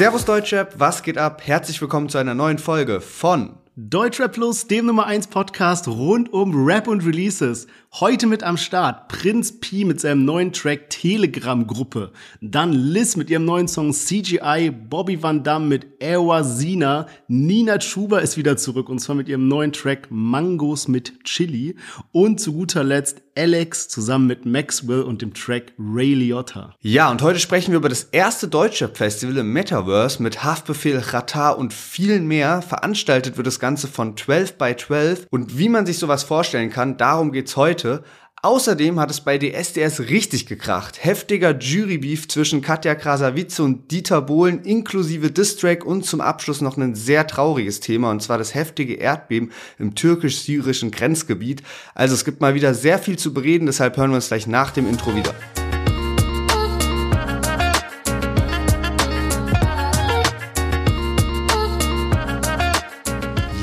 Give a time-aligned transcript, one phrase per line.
[0.00, 1.42] Servus Deutschrap, was geht ab?
[1.44, 6.66] Herzlich willkommen zu einer neuen Folge von Deutschrap Plus, dem Nummer 1 Podcast rund um
[6.66, 7.68] Rap und Releases.
[7.94, 12.12] Heute mit am Start Prinz P mit seinem neuen Track Telegram Gruppe.
[12.40, 18.18] Dann Liz mit ihrem neuen Song CGI, Bobby Van Damme mit Erwa Sina, Nina Chuba
[18.18, 21.76] ist wieder zurück und zwar mit ihrem neuen Track Mangos mit Chili
[22.12, 26.74] und zu guter Letzt Alex zusammen mit Maxwell und dem Track Ray Liotta.
[26.80, 31.56] Ja, und heute sprechen wir über das erste Deutschrap Festival im Metaverse mit Haftbefehl, Ratar
[31.56, 32.60] und vielen mehr.
[32.60, 36.96] Veranstaltet wird das Ganze von 12 by 12 und wie man sich sowas vorstellen kann,
[36.96, 38.02] darum geht's heute.
[38.42, 41.04] Außerdem hat es bei DSDS richtig gekracht.
[41.04, 46.94] Heftiger Jurybeef zwischen Katja Krasavice und Dieter Bohlen inklusive Distrack und zum Abschluss noch ein
[46.94, 51.62] sehr trauriges Thema und zwar das heftige Erdbeben im türkisch-syrischen Grenzgebiet.
[51.94, 54.70] Also es gibt mal wieder sehr viel zu bereden, deshalb hören wir uns gleich nach
[54.70, 55.34] dem Intro wieder.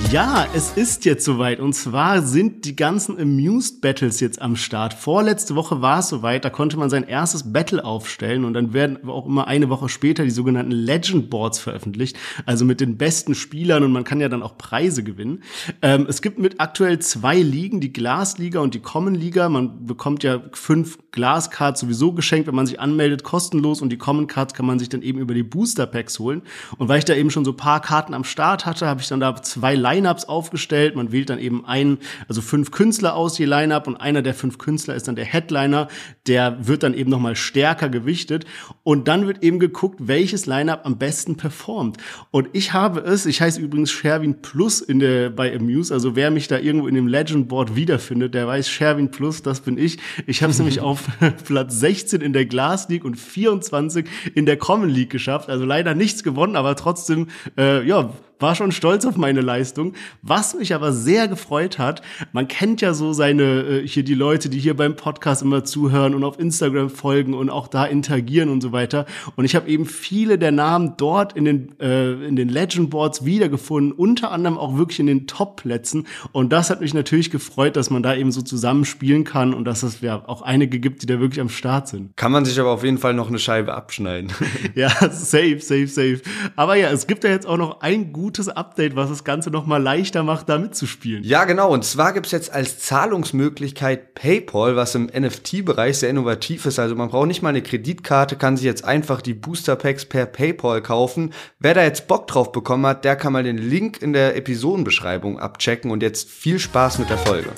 [0.09, 1.59] Ja, es ist jetzt soweit.
[1.59, 4.93] Und zwar sind die ganzen Amused Battles jetzt am Start.
[4.93, 9.09] Vorletzte Woche war es soweit, da konnte man sein erstes Battle aufstellen und dann werden
[9.09, 12.15] auch immer eine Woche später die sogenannten Legend Boards veröffentlicht.
[12.45, 15.43] Also mit den besten Spielern und man kann ja dann auch Preise gewinnen.
[15.81, 19.49] Ähm, es gibt mit aktuell zwei Ligen, die Glasliga und die Common Liga.
[19.49, 24.27] Man bekommt ja fünf Glascards sowieso geschenkt, wenn man sich anmeldet, kostenlos und die Common
[24.27, 26.43] Cards kann man sich dann eben über die Booster Packs holen.
[26.77, 29.19] Und weil ich da eben schon so paar Karten am Start hatte, habe ich dann
[29.19, 30.95] da zwei Live Lineups aufgestellt.
[30.95, 34.57] Man wählt dann eben einen, also fünf Künstler aus je Lineup und einer der fünf
[34.57, 35.87] Künstler ist dann der Headliner.
[36.27, 38.45] Der wird dann eben nochmal stärker gewichtet
[38.83, 41.97] und dann wird eben geguckt, welches Lineup am besten performt.
[42.31, 46.31] Und ich habe es, ich heiße übrigens Sherwin Plus in der, bei Amuse, also wer
[46.31, 49.97] mich da irgendwo in dem Legend Board wiederfindet, der weiß Sherwin Plus, das bin ich.
[50.27, 51.05] Ich habe es nämlich auf
[51.45, 55.49] Platz 16 in der Glass League und 24 in der Common League geschafft.
[55.49, 59.93] Also leider nichts gewonnen, aber trotzdem, äh, ja, war schon stolz auf meine Leistung.
[60.21, 64.49] Was mich aber sehr gefreut hat, man kennt ja so seine, äh, hier die Leute,
[64.49, 68.61] die hier beim Podcast immer zuhören und auf Instagram folgen und auch da interagieren und
[68.61, 69.05] so weiter.
[69.35, 73.25] Und ich habe eben viele der Namen dort in den, äh, in den Legend Boards
[73.25, 76.07] wiedergefunden, unter anderem auch wirklich in den Top-Plätzen.
[76.31, 79.83] Und das hat mich natürlich gefreut, dass man da eben so zusammenspielen kann und dass
[79.83, 82.15] es ja auch einige gibt, die da wirklich am Start sind.
[82.15, 84.31] Kann man sich aber auf jeden Fall noch eine Scheibe abschneiden.
[84.75, 86.21] ja, safe, safe, safe.
[86.55, 89.51] Aber ja, es gibt ja jetzt auch noch ein gutes gutes Update, was das Ganze
[89.51, 91.23] noch mal leichter macht, da mitzuspielen.
[91.23, 91.71] Ja, genau.
[91.71, 96.77] Und zwar gibt es jetzt als Zahlungsmöglichkeit PayPal, was im NFT-Bereich sehr innovativ ist.
[96.77, 100.25] Also man braucht nicht mal eine Kreditkarte, kann sich jetzt einfach die Booster Packs per
[100.25, 101.31] PayPal kaufen.
[101.59, 105.39] Wer da jetzt Bock drauf bekommen hat, der kann mal den Link in der Episodenbeschreibung
[105.39, 105.89] abchecken.
[105.89, 107.51] Und jetzt viel Spaß mit der Folge.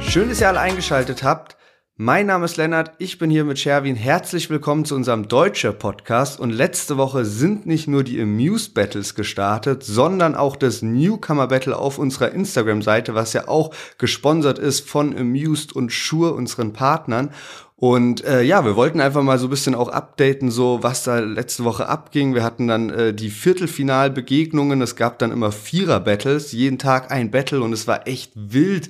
[0.00, 1.56] Schön, dass ihr alle eingeschaltet habt.
[1.98, 3.96] Mein Name ist Lennart, ich bin hier mit Sherwin.
[3.96, 6.38] Herzlich willkommen zu unserem Deutscher Podcast.
[6.38, 11.74] Und letzte Woche sind nicht nur die Amuse Battles gestartet, sondern auch das Newcomer Battle
[11.74, 17.30] auf unserer Instagram-Seite, was ja auch gesponsert ist von Amused und Shure, unseren Partnern.
[17.78, 21.18] Und äh, ja, wir wollten einfach mal so ein bisschen auch updaten, so was da
[21.18, 22.34] letzte Woche abging.
[22.34, 24.80] Wir hatten dann äh, die Viertelfinalbegegnungen.
[24.80, 28.88] Es gab dann immer Vierer-Battles, jeden Tag ein Battle und es war echt wild,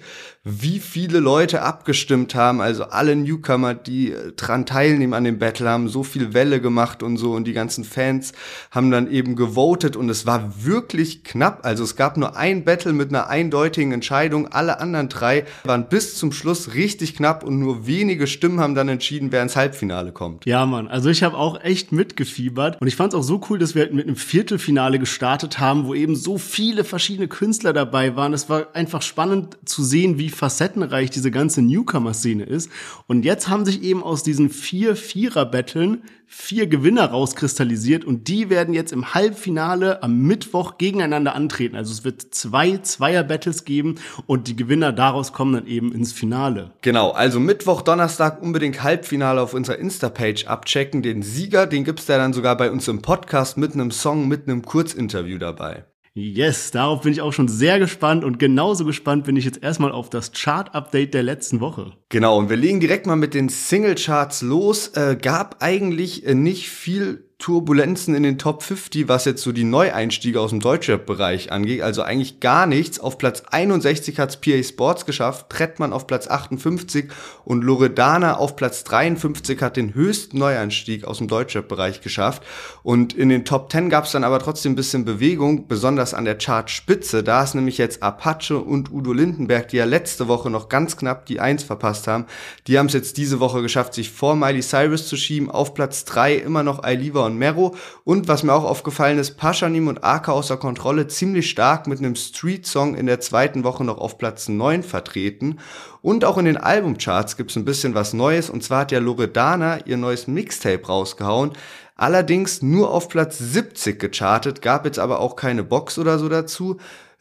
[0.48, 2.60] wie viele Leute abgestimmt haben.
[2.60, 7.02] Also alle Newcomer, die äh, dran teilnehmen an dem Battle, haben so viel Welle gemacht
[7.02, 7.32] und so.
[7.32, 8.34] Und die ganzen Fans
[8.70, 11.66] haben dann eben gewotet und es war wirklich knapp.
[11.66, 14.46] Also es gab nur ein Battle mit einer eindeutigen Entscheidung.
[14.46, 18.88] Alle anderen drei waren bis zum Schluss richtig knapp und nur wenige Stimmen haben dann
[18.88, 20.46] entschieden, wer ins Halbfinale kommt.
[20.46, 20.88] Ja, Mann.
[20.88, 23.82] Also ich habe auch echt mitgefiebert und ich fand es auch so cool, dass wir
[23.82, 28.32] halt mit einem Viertelfinale gestartet haben, wo eben so viele verschiedene Künstler dabei waren.
[28.32, 32.70] Es war einfach spannend zu sehen, wie facettenreich diese ganze Newcomer-Szene ist.
[33.06, 38.74] Und jetzt haben sich eben aus diesen vier Vierer-Betteln vier Gewinner rauskristallisiert und die werden
[38.74, 41.76] jetzt im Halbfinale am Mittwoch gegeneinander antreten.
[41.76, 43.96] Also es wird zwei Zweier-Battles geben
[44.26, 46.72] und die Gewinner daraus kommen dann eben ins Finale.
[46.82, 51.02] Genau, also Mittwoch, Donnerstag unbedingt Halbfinale auf unserer Insta-Page abchecken.
[51.02, 54.48] Den Sieger, den gibt's da dann sogar bei uns im Podcast mit einem Song, mit
[54.48, 55.84] einem Kurzinterview dabei.
[56.18, 59.92] Yes, darauf bin ich auch schon sehr gespannt und genauso gespannt bin ich jetzt erstmal
[59.92, 61.92] auf das Chart-Update der letzten Woche.
[62.08, 64.88] Genau, und wir legen direkt mal mit den Single-Charts los.
[64.94, 69.62] Äh, gab eigentlich äh, nicht viel Turbulenzen in den Top 50, was jetzt so die
[69.62, 71.82] Neueinstiege aus dem Deutschrap-Bereich angeht.
[71.82, 72.98] Also eigentlich gar nichts.
[72.98, 77.10] Auf Platz 61 hat's PA Sports geschafft, Trettmann auf Platz 58
[77.44, 82.42] und Loredana auf Platz 53 hat den höchsten Neueinstieg aus dem Deutschrap-Bereich geschafft.
[82.82, 86.38] Und in den Top 10 gab's dann aber trotzdem ein bisschen Bewegung, besonders an der
[86.38, 87.22] Chartspitze.
[87.22, 91.26] Da ist nämlich jetzt Apache und Udo Lindenberg, die ja letzte Woche noch ganz knapp
[91.26, 92.24] die 1 verpasst haben.
[92.66, 95.50] Die haben es jetzt diese Woche geschafft, sich vor Miley Cyrus zu schieben.
[95.50, 97.74] Auf Platz 3 immer noch Ailiva und Mero.
[98.04, 102.16] Und was mir auch aufgefallen ist, Paschanim und Aka außer Kontrolle ziemlich stark mit einem
[102.16, 105.58] Street-Song in der zweiten Woche noch auf Platz 9 vertreten.
[106.02, 108.48] Und auch in den Albumcharts gibt's ein bisschen was Neues.
[108.48, 111.52] Und zwar hat ja Loredana ihr neues Mixtape rausgehauen.
[111.96, 116.76] Allerdings nur auf Platz 70 gechartet, gab jetzt aber auch keine Box oder so dazu.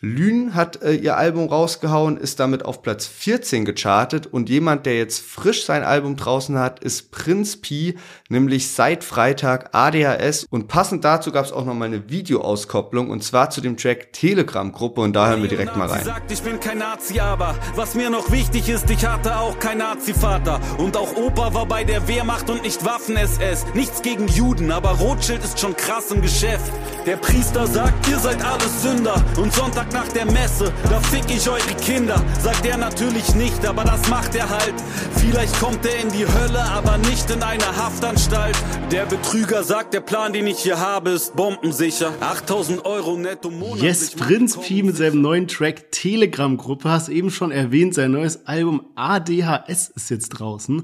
[0.06, 5.00] Lün hat äh, ihr Album rausgehauen, ist damit auf Platz 14 gechartet und jemand, der
[5.00, 7.98] jetzt frisch sein Album draußen hat, ist Prinz Pi,
[8.30, 13.24] nämlich seit Freitag ADHS und passend dazu gab es auch noch mal eine Videoauskopplung und
[13.24, 16.04] zwar zu dem Track Telegram Gruppe und da hören wir direkt mal rein.
[16.04, 19.80] Sagt, ich bin kein Nazi, aber was mir noch wichtig ist, ich hatte auch kein
[19.80, 23.66] Nazi-Vater und auch Opa war bei der Wehrmacht und nicht Waffen-SS.
[23.74, 26.72] Nichts gegen Juden, aber Rothschild ist schon krass im Geschäft.
[27.08, 31.50] Der Priester sagt, ihr seid alles Sünder und Sonntag nach der Messe, da fick ich
[31.50, 32.22] eure Kinder.
[32.42, 34.74] Sagt er natürlich nicht, aber das macht er halt.
[35.16, 38.58] Vielleicht kommt er in die Hölle, aber nicht in eine Haftanstalt.
[38.92, 42.12] Der Betrüger sagt, der Plan, den ich hier habe, ist bombensicher.
[42.20, 43.84] 8000 Euro netto monatlich.
[43.84, 48.86] Yes, Prinz Pi mit seinem neuen Track Telegram-Gruppe, hast eben schon erwähnt, sein neues Album
[48.96, 50.80] ADHS ist jetzt draußen.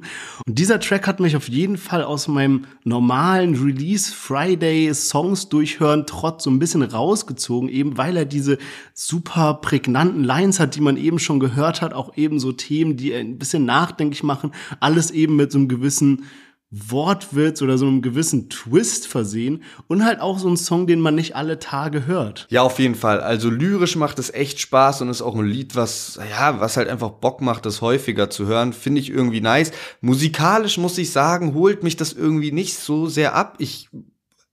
[0.48, 6.06] Und dieser Track hat mich auf jeden Fall aus meinem normalen Release Friday Songs durchhören
[6.08, 8.58] trotz so ein bisschen rausgezogen, eben weil er diese
[9.08, 13.14] super prägnanten Lines hat, die man eben schon gehört hat, auch eben so Themen, die
[13.14, 16.26] ein bisschen nachdenklich machen, alles eben mit so einem gewissen
[16.70, 21.16] Wortwitz oder so einem gewissen Twist versehen und halt auch so ein Song, den man
[21.16, 22.48] nicht alle Tage hört.
[22.50, 23.20] Ja, auf jeden Fall.
[23.20, 26.88] Also lyrisch macht es echt Spaß und ist auch ein Lied, was ja, was halt
[26.88, 29.72] einfach Bock macht, das häufiger zu hören, finde ich irgendwie nice.
[30.00, 33.56] Musikalisch muss ich sagen, holt mich das irgendwie nicht so sehr ab.
[33.58, 33.90] Ich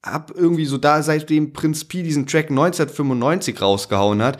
[0.04, 4.38] hab irgendwie so da, seitdem Prinz Pi diesen Track 1995 rausgehauen hat,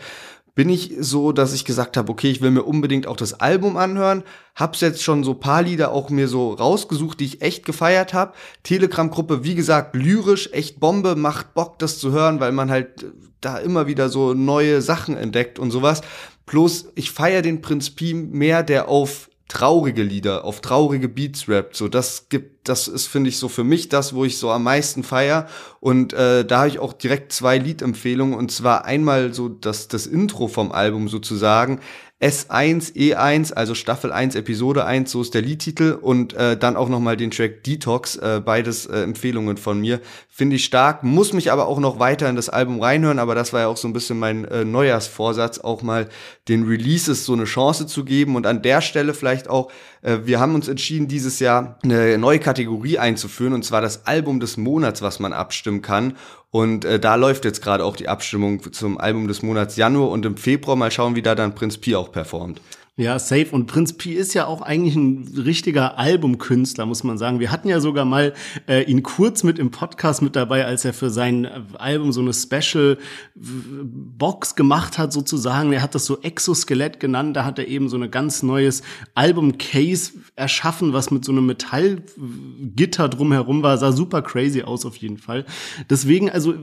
[0.55, 3.77] bin ich so, dass ich gesagt habe, okay, ich will mir unbedingt auch das Album
[3.77, 4.23] anhören.
[4.55, 8.33] Hab's jetzt schon so paar Lieder auch mir so rausgesucht, die ich echt gefeiert habe.
[8.63, 13.05] Telegram-Gruppe, wie gesagt, lyrisch, echt Bombe, macht Bock, das zu hören, weil man halt
[13.39, 16.01] da immer wieder so neue Sachen entdeckt und sowas.
[16.45, 21.75] Bloß, ich feiere den Prinz Pi mehr, der auf traurige Lieder, auf traurige Beats rappt.
[21.75, 24.63] So, das gibt, das ist, finde ich, so für mich das, wo ich so am
[24.63, 25.47] meisten feier.
[25.79, 28.35] Und äh, da habe ich auch direkt zwei Liedempfehlungen.
[28.35, 31.81] Und zwar einmal so das, das Intro vom Album sozusagen.
[32.21, 36.89] S1, E1, also Staffel 1, Episode 1, so ist der Liedtitel und äh, dann auch
[36.89, 40.01] nochmal den Track Detox, äh, beides äh, Empfehlungen von mir.
[40.27, 43.53] Finde ich stark, muss mich aber auch noch weiter in das Album reinhören, aber das
[43.53, 46.09] war ja auch so ein bisschen mein äh, Neujahrsvorsatz, auch mal
[46.49, 48.35] den Releases so eine Chance zu geben.
[48.35, 49.71] Und an der Stelle vielleicht auch,
[50.01, 54.41] äh, wir haben uns entschieden, dieses Jahr eine neue Kategorie einzuführen und zwar das Album
[54.41, 56.17] des Monats, was man abstimmen kann
[56.51, 60.25] und äh, da läuft jetzt gerade auch die Abstimmung zum Album des Monats Januar und
[60.25, 62.61] im Februar mal schauen, wie da dann Prinz Pi auch performt.
[62.99, 63.47] Ja, safe.
[63.51, 67.39] Und Prinz Pi ist ja auch eigentlich ein richtiger Albumkünstler, muss man sagen.
[67.39, 68.33] Wir hatten ja sogar mal
[68.67, 71.47] äh, ihn kurz mit im Podcast mit dabei, als er für sein
[71.77, 72.97] Album so eine Special
[73.35, 75.71] Box gemacht hat, sozusagen.
[75.71, 77.37] Er hat das so Exoskelett genannt.
[77.37, 78.81] Da hat er eben so eine ganz neues
[79.15, 83.77] Album-Case erschaffen, was mit so einem Metallgitter drumherum war.
[83.77, 85.45] Sah super crazy aus auf jeden Fall.
[85.89, 86.53] Deswegen, also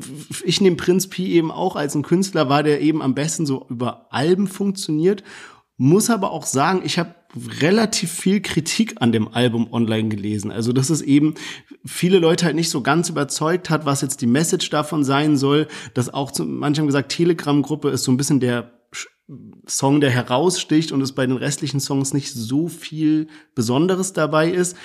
[0.44, 3.64] ich nehme Prinz Pi eben auch als ein Künstler war, der eben am besten so
[3.70, 5.24] über Alben funktioniert.
[5.76, 7.14] Muss aber auch sagen, ich habe
[7.60, 10.50] relativ viel Kritik an dem Album online gelesen.
[10.50, 11.34] Also, dass es eben
[11.84, 15.68] viele Leute halt nicht so ganz überzeugt hat, was jetzt die Message davon sein soll.
[15.92, 18.72] Dass auch, zu, manche haben gesagt, Telegram-Gruppe ist so ein bisschen der
[19.66, 24.76] Song, der heraussticht und es bei den restlichen Songs nicht so viel Besonderes dabei ist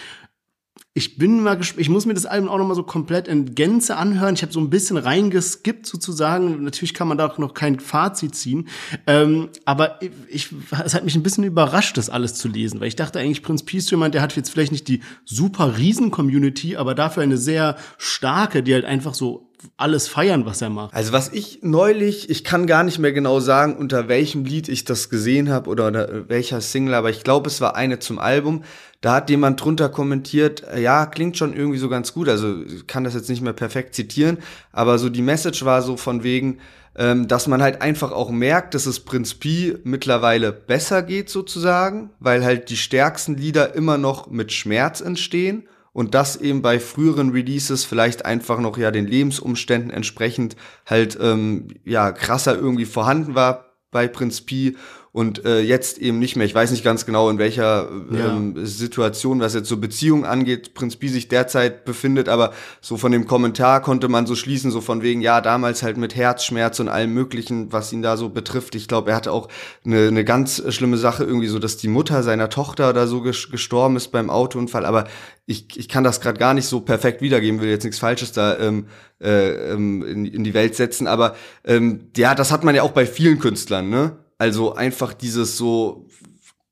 [0.93, 3.95] ich bin mal ich muss mir das Album auch noch mal so komplett in Gänze
[3.95, 4.33] anhören.
[4.33, 6.63] Ich habe so ein bisschen reingeskippt sozusagen.
[6.63, 8.67] Natürlich kann man da auch noch kein Fazit ziehen.
[9.07, 10.49] Ähm, aber ich,
[10.83, 13.63] es hat mich ein bisschen überrascht, das alles zu lesen, weil ich dachte eigentlich, Prinz
[13.63, 18.61] Peace jemand, der hat jetzt vielleicht nicht die super Riesen-Community, aber dafür eine sehr starke,
[18.61, 20.93] die halt einfach so alles feiern, was er macht.
[20.93, 24.85] Also was ich neulich, ich kann gar nicht mehr genau sagen, unter welchem Lied ich
[24.85, 28.63] das gesehen habe oder unter welcher Single, aber ich glaube, es war eine zum Album.
[29.01, 32.29] Da hat jemand drunter kommentiert, ja, klingt schon irgendwie so ganz gut.
[32.29, 34.37] Also kann das jetzt nicht mehr perfekt zitieren,
[34.71, 36.59] aber so die Message war so von wegen,
[36.95, 42.11] ähm, dass man halt einfach auch merkt, dass es Prinz Pi mittlerweile besser geht sozusagen,
[42.19, 47.31] weil halt die stärksten Lieder immer noch mit Schmerz entstehen und das eben bei früheren
[47.31, 50.55] Releases vielleicht einfach noch ja den Lebensumständen entsprechend
[50.85, 54.77] halt ähm, ja krasser irgendwie vorhanden war bei Prinz Pi
[55.13, 56.45] und äh, jetzt eben nicht mehr.
[56.45, 58.65] Ich weiß nicht ganz genau, in welcher ähm, ja.
[58.65, 63.27] Situation, was jetzt so Beziehungen angeht, Prinz Pi sich derzeit befindet, aber so von dem
[63.27, 67.13] Kommentar konnte man so schließen, so von wegen, ja, damals halt mit Herzschmerz und allem
[67.13, 68.73] möglichen, was ihn da so betrifft.
[68.75, 69.49] Ich glaube, er hatte auch
[69.85, 73.97] eine, eine ganz schlimme Sache irgendwie so, dass die Mutter seiner Tochter da so gestorben
[73.97, 75.07] ist beim Autounfall, aber
[75.45, 78.57] ich, ich kann das gerade gar nicht so perfekt wiedergeben, will jetzt nichts Falsches da
[78.57, 78.87] ähm,
[79.19, 82.91] äh, ähm, in, in die Welt setzen, aber ähm, ja, das hat man ja auch
[82.91, 84.20] bei vielen Künstlern, ne?
[84.41, 86.07] Also einfach dieses so,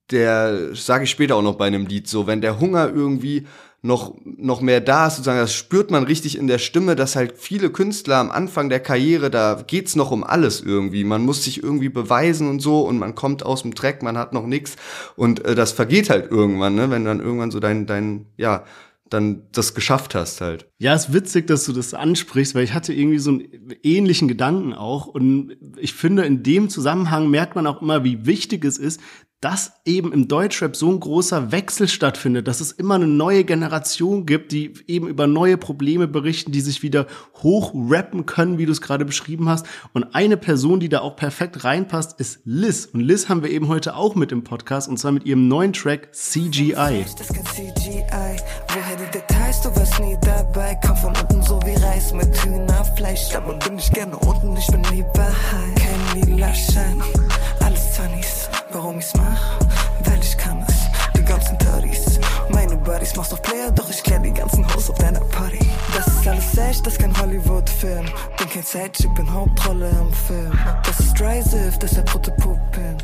[0.09, 3.45] der, sage ich später auch noch bei einem Lied, so, wenn der Hunger irgendwie
[3.83, 7.37] noch, noch mehr da ist, sozusagen, das spürt man richtig in der Stimme, dass halt
[7.37, 11.03] viele Künstler am Anfang der Karriere, da geht's noch um alles irgendwie.
[11.03, 14.33] Man muss sich irgendwie beweisen und so und man kommt aus dem Track, man hat
[14.33, 14.75] noch nix
[15.15, 18.63] und äh, das vergeht halt irgendwann, ne, wenn dann irgendwann so dein, dein, ja,
[19.09, 20.67] dann das geschafft hast halt.
[20.77, 23.47] Ja, ist witzig, dass du das ansprichst, weil ich hatte irgendwie so einen
[23.83, 28.65] ähnlichen Gedanken auch und ich finde, in dem Zusammenhang merkt man auch immer, wie wichtig
[28.65, 28.99] es ist,
[29.41, 34.25] dass eben im Deutschrap so ein großer Wechsel stattfindet, dass es immer eine neue Generation
[34.25, 38.81] gibt, die eben über neue Probleme berichten, die sich wieder hochrappen können, wie du es
[38.81, 39.65] gerade beschrieben hast.
[39.93, 42.89] Und eine Person, die da auch perfekt reinpasst, ist Liz.
[42.91, 45.71] Und Liz haben wir eben heute auch mit im Podcast, und zwar mit ihrem neuen
[45.71, 47.05] Track CGI.
[49.49, 50.77] Details, du warst nie dabei.
[50.85, 53.35] Komm von unten so wie Reis mit Hühnerfleisch.
[53.35, 55.75] Aber bin ich gerne unten, ich bin lieber high.
[55.75, 57.01] Kein lila Schein,
[57.59, 58.49] alles Sunnies.
[58.71, 59.59] Warum ich's mach?
[60.05, 60.75] Weil ich kann es.
[61.15, 63.15] Die ganzen Toddies, meine Buddies.
[63.15, 65.59] Machst auf Player, doch ich klär die ganzen Haus auf deiner Party.
[65.95, 68.05] Das ist alles echt, das ist kein Hollywood-Film.
[68.37, 70.57] Bin kein Sidechip, bin Hauptrolle im Film.
[70.85, 72.97] Das ist Dry Sift, das ist der Prototypen.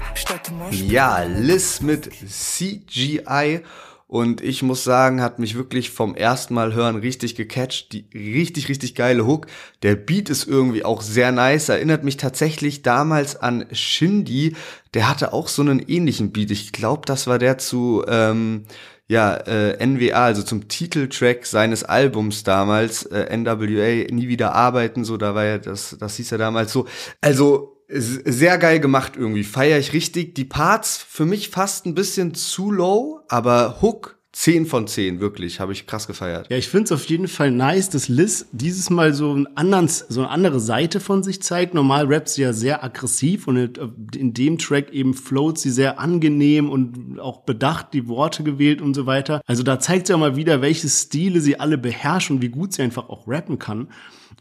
[0.71, 3.61] Ja, Liz mit CGI
[4.07, 7.91] und ich muss sagen, hat mich wirklich vom ersten Mal hören richtig gecatcht.
[7.91, 9.47] Die richtig, richtig geile Hook.
[9.81, 11.69] Der Beat ist irgendwie auch sehr nice.
[11.69, 14.55] Erinnert mich tatsächlich damals an Shindy.
[14.93, 16.51] Der hatte auch so einen ähnlichen Beat.
[16.51, 18.65] Ich glaube, das war der zu, ähm,
[19.07, 25.17] ja, äh, NWA, also zum Titeltrack seines Albums damals, äh, NWA, Nie wieder arbeiten, so,
[25.17, 26.87] da war ja das, das hieß ja damals so.
[27.21, 30.35] Also, sehr geil gemacht irgendwie, feiere ich richtig.
[30.35, 35.61] Die Parts für mich fast ein bisschen zu low, aber Hook 10 von 10, wirklich,
[35.61, 36.47] habe ich krass gefeiert.
[36.49, 39.87] Ja, ich finde es auf jeden Fall nice, dass Liz dieses Mal so, einen anderen,
[39.87, 41.73] so eine andere Seite von sich zeigt.
[41.73, 43.79] Normal rappt sie ja sehr aggressiv und
[44.13, 48.93] in dem Track eben float sie sehr angenehm und auch bedacht die Worte gewählt und
[48.93, 49.39] so weiter.
[49.45, 52.73] Also da zeigt sie auch mal wieder, welche Stile sie alle beherrscht und wie gut
[52.73, 53.87] sie einfach auch rappen kann.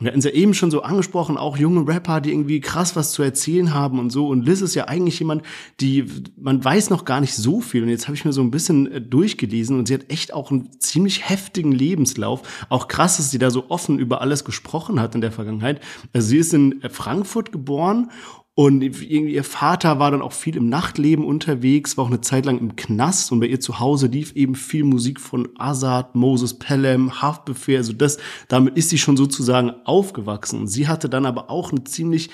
[0.01, 3.13] Wir hatten es ja eben schon so angesprochen, auch junge Rapper, die irgendwie krass was
[3.13, 4.29] zu erzählen haben und so.
[4.29, 5.43] Und Liz ist ja eigentlich jemand,
[5.81, 7.83] die, man weiß noch gar nicht so viel.
[7.85, 10.51] Und jetzt habe ich mir so ein bisschen äh, durchgelesen und sie hat echt auch
[10.51, 12.67] einen ziemlich heftigen Lebenslauf.
[12.69, 15.81] Auch krass, dass sie da so offen über alles gesprochen hat in der Vergangenheit.
[16.13, 18.11] Also sie ist in Frankfurt geboren
[18.57, 22.47] und irgendwie ihr Vater war dann auch viel im Nachtleben unterwegs, war auch eine Zeit
[22.47, 26.55] lang im Knast und bei ihr zu Hause lief eben viel Musik von Azad, Moses
[26.55, 27.79] Pelham, Haftbefehl.
[27.79, 30.61] Also das, damit ist sie schon sozusagen aufgewachsen.
[30.61, 32.31] Und sie hatte dann aber auch eine ziemlich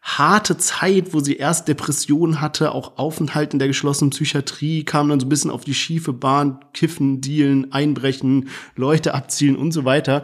[0.00, 5.18] harte Zeit, wo sie erst Depressionen hatte, auch Aufenthalt in der geschlossenen Psychiatrie, kam dann
[5.18, 10.22] so ein bisschen auf die schiefe Bahn, kiffen, dealen, einbrechen, Leute abzielen und so weiter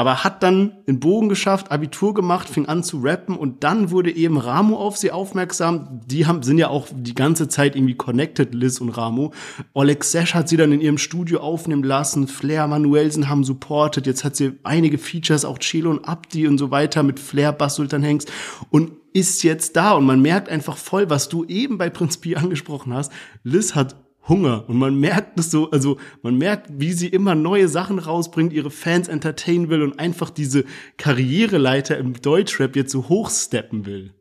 [0.00, 4.10] aber hat dann den Bogen geschafft, Abitur gemacht, fing an zu rappen und dann wurde
[4.10, 6.00] eben Ramo auf sie aufmerksam.
[6.06, 9.34] Die haben, sind ja auch die ganze Zeit irgendwie connected, Liz und Ramo.
[9.74, 14.24] Oleg Sesh hat sie dann in ihrem Studio aufnehmen lassen, Flair Manuelsen haben supportet, jetzt
[14.24, 18.02] hat sie einige Features, auch Chelo und Abdi und so weiter mit Flair, Bass Sultan
[18.02, 18.32] Hengst
[18.70, 22.36] und ist jetzt da und man merkt einfach voll, was du eben bei Prinz Pi
[22.36, 23.12] angesprochen hast.
[23.42, 23.96] Liz hat
[24.30, 24.64] Hunger.
[24.68, 28.70] Und man merkt es so, also man merkt, wie sie immer neue Sachen rausbringt, ihre
[28.70, 30.64] Fans entertainen will und einfach diese
[30.96, 34.14] Karriereleiter im Deutschrap jetzt so hochsteppen will.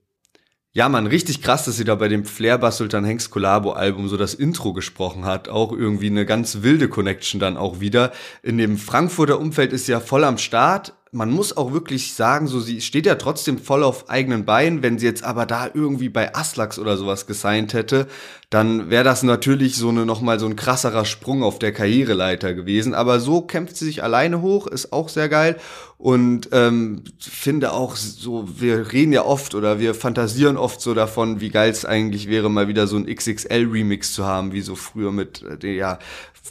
[0.71, 4.17] Ja, man, richtig krass, dass sie da bei dem Flair Sultan Hanks Collabo Album so
[4.17, 5.49] das Intro gesprochen hat.
[5.49, 8.11] Auch irgendwie eine ganz wilde Connection dann auch wieder.
[8.43, 12.47] In dem Frankfurter Umfeld ist sie ja voll am Start man muss auch wirklich sagen,
[12.47, 14.83] so sie steht ja trotzdem voll auf eigenen Beinen.
[14.83, 18.07] Wenn sie jetzt aber da irgendwie bei Aslax oder sowas gesigned hätte,
[18.49, 22.95] dann wäre das natürlich so eine nochmal so ein krasserer Sprung auf der Karriereleiter gewesen.
[22.95, 25.57] Aber so kämpft sie sich alleine hoch, ist auch sehr geil.
[25.99, 31.41] Und ähm, finde auch so, wir reden ja oft oder wir fantasieren oft so davon,
[31.41, 35.11] wie geil es eigentlich wäre, mal wieder so ein XXL-Remix zu haben, wie so früher
[35.11, 35.99] mit, äh, ja,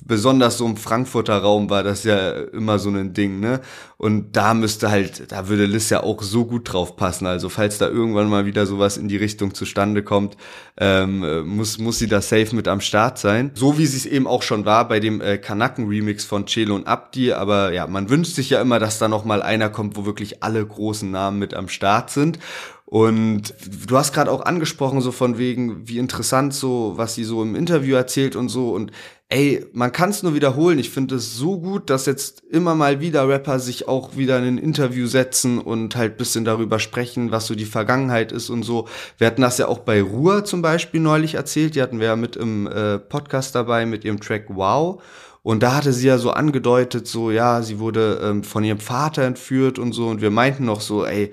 [0.07, 3.61] besonders so im Frankfurter Raum war das ja immer so ein Ding, ne?
[3.97, 7.27] Und da müsste halt, da würde Liz ja auch so gut drauf passen.
[7.27, 10.37] Also falls da irgendwann mal wieder sowas in die Richtung zustande kommt,
[10.77, 13.51] ähm, muss, muss sie da safe mit am Start sein.
[13.55, 16.87] So wie sie es eben auch schon war bei dem äh, Kanaken-Remix von Chelo und
[16.87, 17.33] Abdi.
[17.33, 20.43] Aber ja, man wünscht sich ja immer, dass da noch mal einer kommt, wo wirklich
[20.43, 22.39] alle großen Namen mit am Start sind.
[22.85, 23.53] Und
[23.87, 27.55] du hast gerade auch angesprochen, so von wegen, wie interessant so, was sie so im
[27.55, 28.71] Interview erzählt und so.
[28.71, 28.93] Und
[29.31, 30.79] ey, man kann es nur wiederholen.
[30.79, 34.45] Ich finde es so gut, dass jetzt immer mal wieder Rapper sich auch wieder in
[34.45, 38.89] ein Interview setzen und halt bisschen darüber sprechen, was so die Vergangenheit ist und so.
[39.19, 41.75] Wir hatten das ja auch bei Ruhr zum Beispiel neulich erzählt.
[41.75, 45.03] Die hatten wir ja mit im äh, Podcast dabei mit ihrem Track Wow.
[45.43, 49.23] Und da hatte sie ja so angedeutet, so ja, sie wurde ähm, von ihrem Vater
[49.23, 50.09] entführt und so.
[50.09, 51.33] Und wir meinten noch so, ey,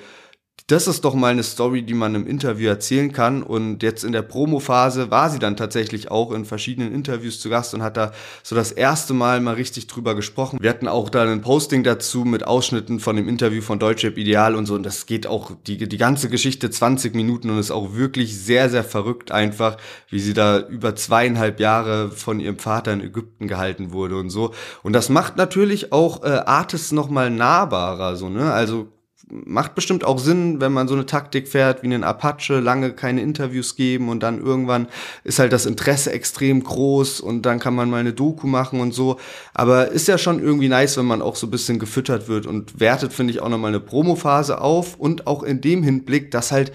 [0.68, 3.44] das ist doch mal eine Story, die man im Interview erzählen kann.
[3.44, 7.76] Und jetzt in der Promo-Phase war sie dann tatsächlich auch in verschiedenen Interviews zu Gast
[7.76, 10.58] und hat da so das erste Mal mal richtig drüber gesprochen.
[10.60, 14.56] Wir hatten auch da ein Posting dazu mit Ausschnitten von dem Interview von Deutschrap Ideal
[14.56, 14.74] und so.
[14.74, 18.72] Und das geht auch die, die ganze Geschichte 20 Minuten und ist auch wirklich sehr,
[18.72, 19.78] sehr verrückt einfach,
[20.10, 24.52] wie sie da über zweieinhalb Jahre von ihrem Vater in Ägypten gehalten wurde und so.
[24.82, 28.52] Und das macht natürlich auch äh, Artists nochmal nahbarer, so, ne?
[28.52, 28.95] Also
[29.28, 33.22] macht bestimmt auch Sinn, wenn man so eine Taktik fährt wie einen Apache, lange keine
[33.22, 34.88] Interviews geben und dann irgendwann
[35.24, 38.94] ist halt das Interesse extrem groß und dann kann man mal eine Doku machen und
[38.94, 39.18] so.
[39.54, 42.80] Aber ist ja schon irgendwie nice, wenn man auch so ein bisschen gefüttert wird und
[42.80, 46.72] wertet, finde ich, auch nochmal eine Promophase auf und auch in dem Hinblick, dass halt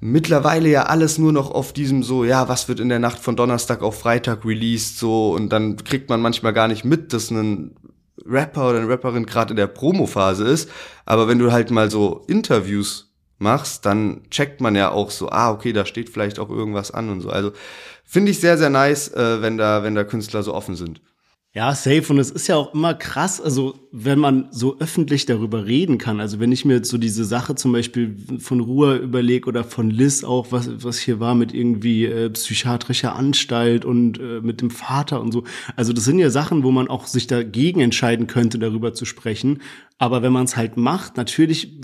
[0.00, 3.36] mittlerweile ja alles nur noch auf diesem so, ja, was wird in der Nacht von
[3.36, 7.74] Donnerstag auf Freitag released, so, und dann kriegt man manchmal gar nicht mit, dass ein
[8.26, 10.70] Rapper oder eine Rapperin gerade in der Promophase ist.
[11.04, 15.50] Aber wenn du halt mal so Interviews machst, dann checkt man ja auch so, ah,
[15.50, 17.30] okay, da steht vielleicht auch irgendwas an und so.
[17.30, 17.52] Also
[18.04, 21.00] finde ich sehr, sehr nice, äh, wenn da, wenn da Künstler so offen sind.
[21.56, 22.12] Ja, safe.
[22.12, 26.18] Und es ist ja auch immer krass, also wenn man so öffentlich darüber reden kann.
[26.18, 29.88] Also wenn ich mir jetzt so diese Sache zum Beispiel von Ruhr überlege oder von
[29.88, 34.70] Liz auch, was, was hier war mit irgendwie äh, psychiatrischer Anstalt und äh, mit dem
[34.70, 35.44] Vater und so.
[35.76, 39.62] Also das sind ja Sachen, wo man auch sich dagegen entscheiden könnte, darüber zu sprechen.
[39.96, 41.80] Aber wenn man es halt macht, natürlich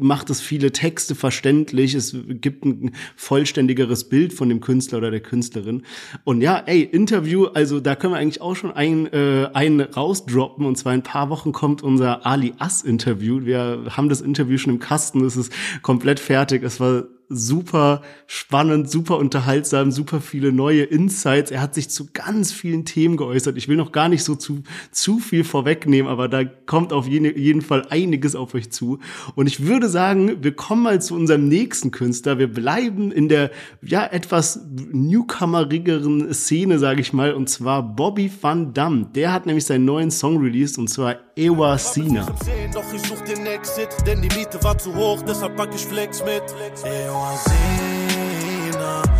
[0.00, 5.20] macht es viele Texte verständlich, es gibt ein vollständigeres Bild von dem Künstler oder der
[5.20, 5.82] Künstlerin.
[6.24, 10.66] Und ja, ey, Interview, also da können wir eigentlich auch schon ein, äh, ein rausdroppen.
[10.66, 13.44] Und zwar in ein paar Wochen kommt unser Ali Ass Interview.
[13.44, 15.52] Wir haben das Interview schon im Kasten, es ist
[15.82, 16.62] komplett fertig.
[16.62, 21.52] Es war super spannend, super unterhaltsam, super viele neue Insights.
[21.52, 23.56] Er hat sich zu ganz vielen Themen geäußert.
[23.56, 27.38] Ich will noch gar nicht so zu, zu viel vorwegnehmen, aber da kommt auf jeden,
[27.38, 28.98] jeden Fall einiges auf euch zu.
[29.36, 32.38] Und ich würde sagen, wir kommen mal zu unserem nächsten Künstler.
[32.38, 38.74] Wir bleiben in der, ja, etwas newcomerigeren Szene, sage ich mal, und zwar Bobby Van
[38.74, 39.06] Damme.
[39.14, 42.26] Der hat nämlich seinen neuen Song released und zwar Ewa Sina.
[42.74, 46.24] Doch ich such den Exit, denn die Miete war zu hoch, deshalb pack ich Flex
[46.24, 46.42] mit.
[46.84, 49.19] Ewa Ewasina, deine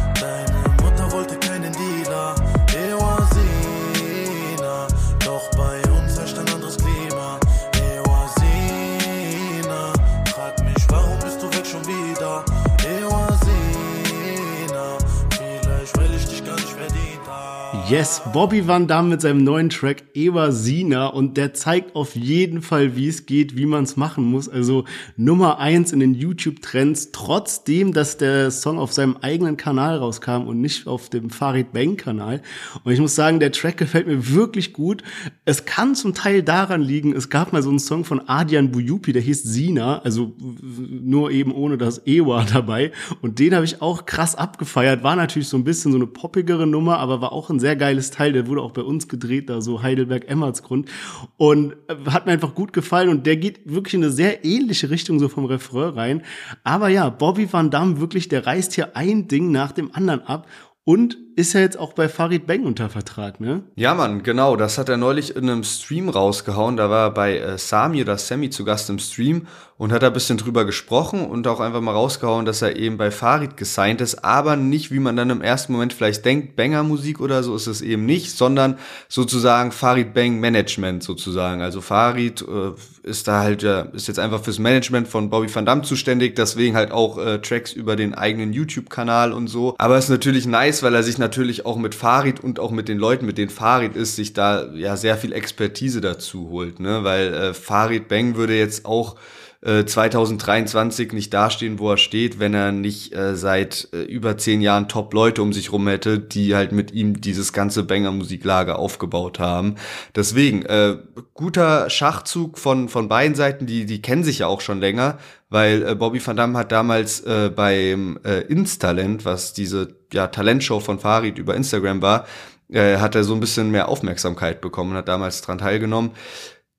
[17.91, 22.95] Yes, Bobby Van Damme mit seinem neuen Track Ewasina und der zeigt auf jeden Fall,
[22.95, 24.49] wie es geht, wie man es machen muss.
[24.49, 24.85] Also
[25.17, 30.61] Nummer eins in den YouTube-Trends, trotzdem, dass der Song auf seinem eigenen Kanal rauskam und
[30.61, 32.43] nicht auf dem Farid Bang-Kanal.
[32.85, 35.03] Und ich muss sagen, der Track gefällt mir wirklich gut.
[35.45, 39.13] Es kann zum Teil daran liegen, es gab mal so einen Song von Adian Buyupi,
[39.13, 42.93] der hieß Sina, also nur eben ohne das Ewa dabei.
[43.21, 45.03] Und den habe ich auch krass abgefeiert.
[45.03, 48.13] War natürlich so ein bisschen so eine poppigere Nummer, aber war auch ein sehr geiles
[48.13, 48.33] Teil.
[48.33, 50.89] Der wurde auch bei uns gedreht, da so Heidelberg-Emmertsgrund.
[51.37, 53.09] Und äh, hat mir einfach gut gefallen.
[53.09, 56.23] Und der geht wirklich in eine sehr ähnliche Richtung so vom Refrain rein.
[56.63, 60.47] Aber ja, Bobby Van Damme wirklich, der reißt hier ein Ding nach dem anderen ab.
[60.85, 63.63] Und ist ja jetzt auch bei Farid Bang unter Vertrag, ne?
[63.77, 64.57] Ja, Mann, genau.
[64.57, 66.77] Das hat er neulich in einem Stream rausgehauen.
[66.77, 69.47] Da war er bei äh, Sami oder Sammy zu Gast im Stream
[69.81, 72.99] und hat da ein bisschen drüber gesprochen und auch einfach mal rausgehauen, dass er eben
[72.99, 77.19] bei Farid gesigned ist, aber nicht, wie man dann im ersten Moment vielleicht denkt, Banger-Musik
[77.19, 78.77] oder so ist es eben nicht, sondern
[79.09, 81.63] sozusagen Farid Bang Management sozusagen.
[81.63, 82.73] Also Farid äh,
[83.09, 86.77] ist da halt ja, ist jetzt einfach fürs Management von Bobby Van Damme zuständig, deswegen
[86.77, 89.75] halt auch äh, Tracks über den eigenen YouTube-Kanal und so.
[89.79, 91.30] Aber ist natürlich nice, weil er sich natürlich
[91.65, 94.97] auch mit Farid und auch mit den Leuten, mit denen Farid ist, sich da ja
[94.97, 97.05] sehr viel Expertise dazu holt, ne?
[97.05, 99.17] Weil äh, Farid Bang würde jetzt auch
[99.63, 104.61] äh, 2023 nicht dastehen, wo er steht, wenn er nicht äh, seit äh, über zehn
[104.61, 109.75] Jahren Top-Leute um sich rum hätte, die halt mit ihm dieses ganze Banger-Musiklager aufgebaut haben.
[110.15, 110.97] Deswegen, äh,
[111.35, 115.19] guter Schachzug von, von beiden Seiten, die, die kennen sich ja auch schon länger,
[115.51, 120.81] weil äh, Bobby Van Damme hat damals äh, beim äh, Instalent, was diese ja, Talentshow
[120.81, 122.27] von Farid über Instagram war,
[122.69, 126.13] äh, hat er so ein bisschen mehr Aufmerksamkeit bekommen, hat damals dran teilgenommen.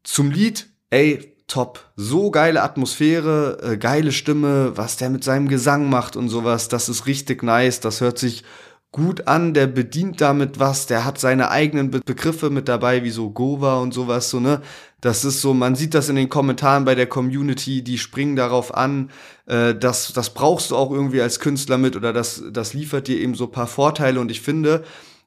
[0.04, 1.92] Zum Lied, ey, top.
[1.98, 6.88] So geile Atmosphäre, äh, geile Stimme, was der mit seinem Gesang macht und sowas, das
[6.88, 8.44] ist richtig nice, das hört sich
[8.92, 13.10] gut an, der bedient damit was, der hat seine eigenen Be Begriffe mit dabei, wie
[13.10, 14.62] so Gova und sowas, so, ne?
[15.00, 18.76] Das ist so, man sieht das in den Kommentaren bei der Community, die springen darauf
[18.76, 19.10] an,
[19.48, 23.20] äh, das, das brauchst du auch irgendwie als Künstler mit oder das, das liefert dir
[23.20, 24.84] eben so paar Vorteile und ich finde,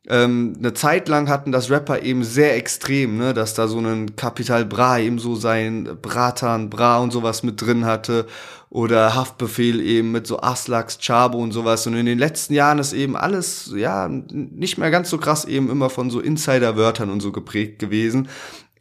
[0.06, 4.16] ähm, eine Zeit lang hatten das Rapper eben sehr extrem, ne, dass da so ein
[4.16, 8.26] Capital Bra eben so sein Bratan, Bra und sowas mit drin hatte
[8.68, 12.92] oder Haftbefehl eben mit so Aslax, Chabo und sowas und in den letzten Jahren ist
[12.92, 17.32] eben alles, ja, nicht mehr ganz so krass eben immer von so Insider-Wörtern und so
[17.32, 18.28] geprägt gewesen.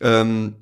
[0.01, 0.55] Ähm,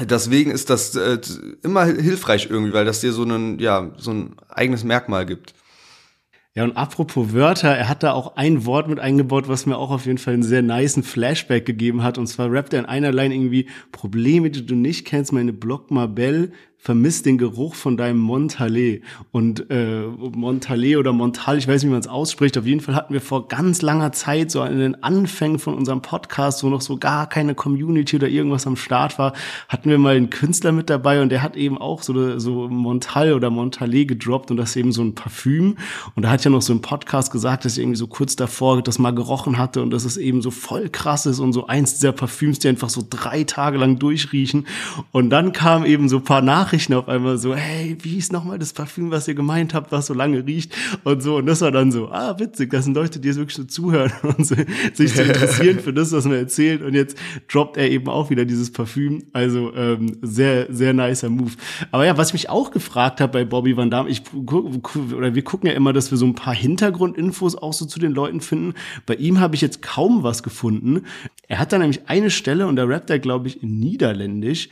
[0.00, 1.18] deswegen ist das äh,
[1.62, 5.54] immer hilfreich irgendwie, weil das dir so ein, ja, so ein eigenes Merkmal gibt.
[6.54, 9.90] Ja, und apropos Wörter, er hat da auch ein Wort mit eingebaut, was mir auch
[9.90, 12.18] auf jeden Fall einen sehr niceen Flashback gegeben hat.
[12.18, 15.90] Und zwar rappt er in einer Line irgendwie Probleme, die du nicht kennst, meine Block
[15.90, 19.02] Marbell, vermisst den Geruch von deinem Montalé.
[19.30, 22.58] Und äh, Montalé oder Montal, ich weiß nicht, wie man es ausspricht.
[22.58, 26.02] Auf jeden Fall hatten wir vor ganz langer Zeit, so in den Anfängen von unserem
[26.02, 29.32] Podcast, wo noch so gar keine Community oder irgendwas am Start war,
[29.68, 33.34] hatten wir mal einen Künstler mit dabei und der hat eben auch so, so Montal
[33.34, 35.76] oder Montalé gedroppt und das ist eben so ein Parfüm.
[36.16, 38.82] Und da hat ja noch so ein Podcast gesagt, dass ich irgendwie so kurz davor
[38.82, 41.94] das mal gerochen hatte und dass es eben so voll krass ist und so eins
[41.94, 44.66] dieser Parfüms, die einfach so drei Tage lang durchriechen.
[45.12, 48.58] Und dann kam eben so paar Nachrichten Nachrichten auf einmal so, hey, wie ist nochmal
[48.58, 51.36] das Parfüm, was ihr gemeint habt, was so lange riecht und so.
[51.36, 54.10] Und das war dann so, ah, witzig, das sind Leute, die jetzt wirklich so zuhören
[54.22, 54.54] und so,
[54.94, 56.80] sich zu interessieren für das, was man erzählt.
[56.80, 57.18] Und jetzt
[57.52, 59.24] droppt er eben auch wieder dieses Parfüm.
[59.34, 61.52] Also ähm, sehr, sehr nicer Move.
[61.90, 65.44] Aber ja, was ich mich auch gefragt habe bei Bobby Van Damme, ich oder wir
[65.44, 68.72] gucken ja immer, dass wir so ein paar Hintergrundinfos auch so zu den Leuten finden.
[69.04, 71.02] Bei ihm habe ich jetzt kaum was gefunden.
[71.48, 74.70] Er hat da nämlich eine Stelle und da rappt er, glaube ich, in Niederländisch.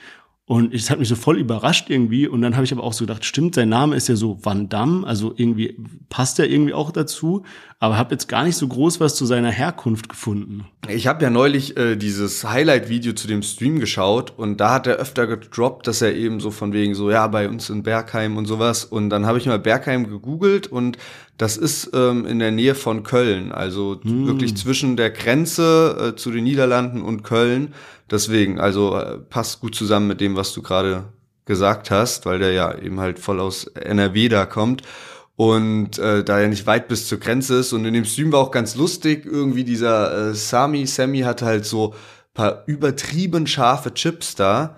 [0.50, 2.26] Und es hat mich so voll überrascht irgendwie.
[2.26, 4.68] Und dann habe ich aber auch so gedacht, stimmt, sein Name ist ja so Van
[4.68, 5.76] Damme, also irgendwie
[6.08, 7.44] passt er irgendwie auch dazu.
[7.78, 10.66] Aber habe jetzt gar nicht so groß was zu seiner Herkunft gefunden.
[10.88, 14.96] Ich habe ja neulich äh, dieses Highlight-Video zu dem Stream geschaut und da hat er
[14.96, 18.46] öfter gedroppt, dass er eben so von wegen so, ja, bei uns in Bergheim und
[18.46, 18.84] sowas.
[18.84, 20.98] Und dann habe ich mal Bergheim gegoogelt und
[21.40, 24.26] das ist ähm, in der Nähe von Köln, also hm.
[24.26, 27.72] wirklich zwischen der Grenze äh, zu den Niederlanden und Köln.
[28.11, 31.05] Deswegen, also äh, passt gut zusammen mit dem, was du gerade
[31.46, 34.83] gesagt hast, weil der ja eben halt voll aus NRW da kommt
[35.35, 37.72] und äh, da er nicht weit bis zur Grenze ist.
[37.72, 41.64] Und in dem Stream war auch ganz lustig, irgendwie dieser äh, Sami, Sammy hatte halt
[41.64, 41.94] so
[42.35, 44.76] paar übertrieben scharfe Chips da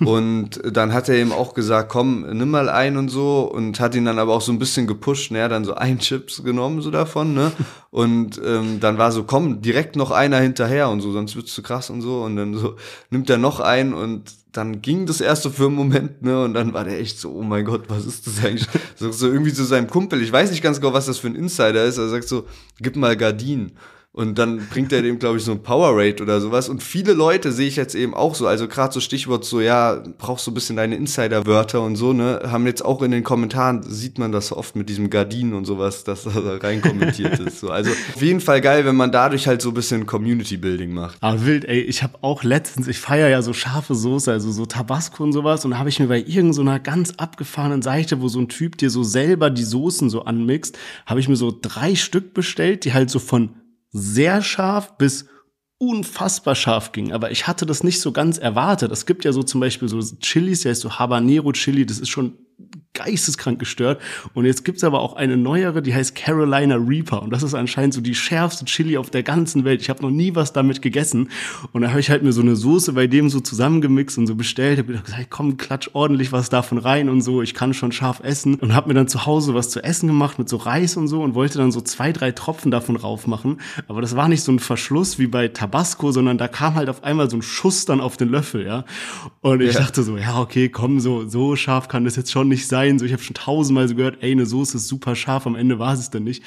[0.04, 3.94] und dann hat er ihm auch gesagt, komm, nimm mal ein und so und hat
[3.94, 5.30] ihn dann aber auch so ein bisschen gepusht.
[5.30, 5.38] Ne?
[5.38, 7.52] Er hat dann so ein Chips genommen so davon, ne?
[7.90, 11.62] Und ähm, dann war so, komm, direkt noch einer hinterher und so, sonst wird's zu
[11.62, 12.24] krass und so.
[12.24, 12.74] Und dann so
[13.10, 16.42] nimmt er noch ein und dann ging das erste für einen Moment, ne?
[16.42, 18.66] Und dann war der echt so, oh mein Gott, was ist das eigentlich?
[18.96, 20.22] So, so irgendwie zu seinem Kumpel.
[20.22, 21.98] Ich weiß nicht ganz genau, was das für ein Insider ist.
[21.98, 22.46] Er sagt so,
[22.80, 23.72] gib mal Gardinen.
[24.14, 26.68] Und dann bringt er dem, glaube ich, so ein Power Rate oder sowas.
[26.68, 28.46] Und viele Leute sehe ich jetzt eben auch so.
[28.46, 32.40] Also gerade so Stichwort so, ja, brauchst du ein bisschen deine Insider-Wörter und so, ne?
[32.44, 35.64] Haben jetzt auch in den Kommentaren, sieht man das so oft mit diesem Gardinen und
[35.64, 36.30] sowas, dass da
[36.62, 37.58] rein kommentiert ist.
[37.58, 37.70] So.
[37.70, 41.18] Also auf jeden Fall geil, wenn man dadurch halt so ein bisschen Community-Building macht.
[41.20, 41.80] Ah, wild, ey.
[41.80, 45.64] Ich habe auch letztens, ich feiere ja so scharfe Soße, also so Tabasco und sowas.
[45.64, 48.78] Und da habe ich mir bei irgendeiner so ganz abgefahrenen Seite, wo so ein Typ
[48.78, 52.92] dir so selber die Soßen so anmixt, habe ich mir so drei Stück bestellt, die
[52.92, 53.50] halt so von
[53.94, 55.26] sehr scharf bis
[55.78, 57.12] unfassbar scharf ging.
[57.12, 58.92] Aber ich hatte das nicht so ganz erwartet.
[58.92, 62.08] Es gibt ja so zum Beispiel so Chilis, der heißt so Habanero Chili, das ist
[62.08, 62.36] schon
[62.94, 64.00] geisteskrank gestört.
[64.32, 67.22] Und jetzt gibt's aber auch eine neuere, die heißt Carolina Reaper.
[67.22, 69.82] Und das ist anscheinend so die schärfste Chili auf der ganzen Welt.
[69.82, 71.28] Ich habe noch nie was damit gegessen.
[71.72, 74.36] Und da habe ich halt mir so eine Soße bei dem so zusammengemixt und so
[74.36, 74.78] bestellt.
[74.78, 77.42] Hab gesagt, komm, klatsch ordentlich was davon rein und so.
[77.42, 78.54] Ich kann schon scharf essen.
[78.54, 81.22] Und habe mir dann zu Hause was zu essen gemacht mit so Reis und so
[81.22, 83.58] und wollte dann so zwei, drei Tropfen davon rauf machen.
[83.88, 87.02] Aber das war nicht so ein Verschluss wie bei Tabasco, sondern da kam halt auf
[87.02, 88.84] einmal so ein Schuss dann auf den Löffel, ja.
[89.40, 89.80] Und ich ja.
[89.80, 92.83] dachte so, ja, okay, komm, so, so scharf kann das jetzt schon nicht sein.
[92.98, 95.78] So, ich habe schon tausendmal so gehört, ey, eine Soße ist super scharf, am Ende
[95.78, 96.42] war es dann nicht.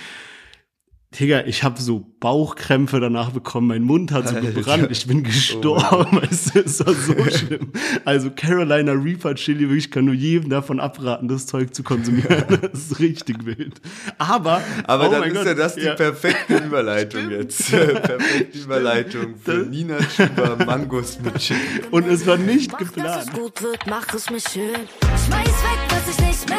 [1.17, 6.19] Digga, ich habe so Bauchkrämpfe danach bekommen, mein Mund hat so gebrannt, ich bin gestorben,
[6.21, 6.93] oh es ist so
[7.29, 7.71] schlimm.
[8.03, 12.27] Also Carolina Reaper Chili, wirklich kann nur jedem davon abraten, das Zeug zu konsumieren.
[12.67, 13.81] Das ist richtig wild.
[14.17, 15.95] Aber, aber oh dann ist Gott, ja das die ja.
[15.95, 17.71] perfekte Überleitung jetzt.
[17.71, 21.59] perfekte Überleitung für das Nina Schuber Mangos mit Chili.
[21.91, 23.07] Und es war nicht mach, geplant.
[23.07, 24.75] Dass es gut wird, mach es mir schön.
[25.01, 26.56] Schmeiß weg, was ich nicht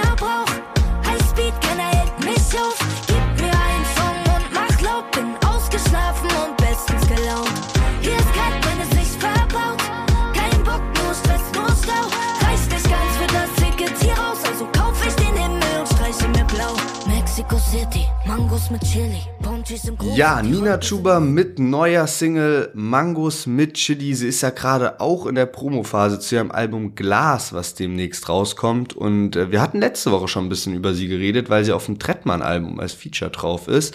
[20.16, 24.14] Ja, Nina Chuba mit neuer Single Mangos mit Chili.
[24.14, 28.96] Sie ist ja gerade auch in der Promophase zu ihrem Album Glas, was demnächst rauskommt.
[28.96, 31.86] Und äh, wir hatten letzte Woche schon ein bisschen über sie geredet, weil sie auf
[31.86, 33.94] dem Trettmann-Album als Feature drauf ist.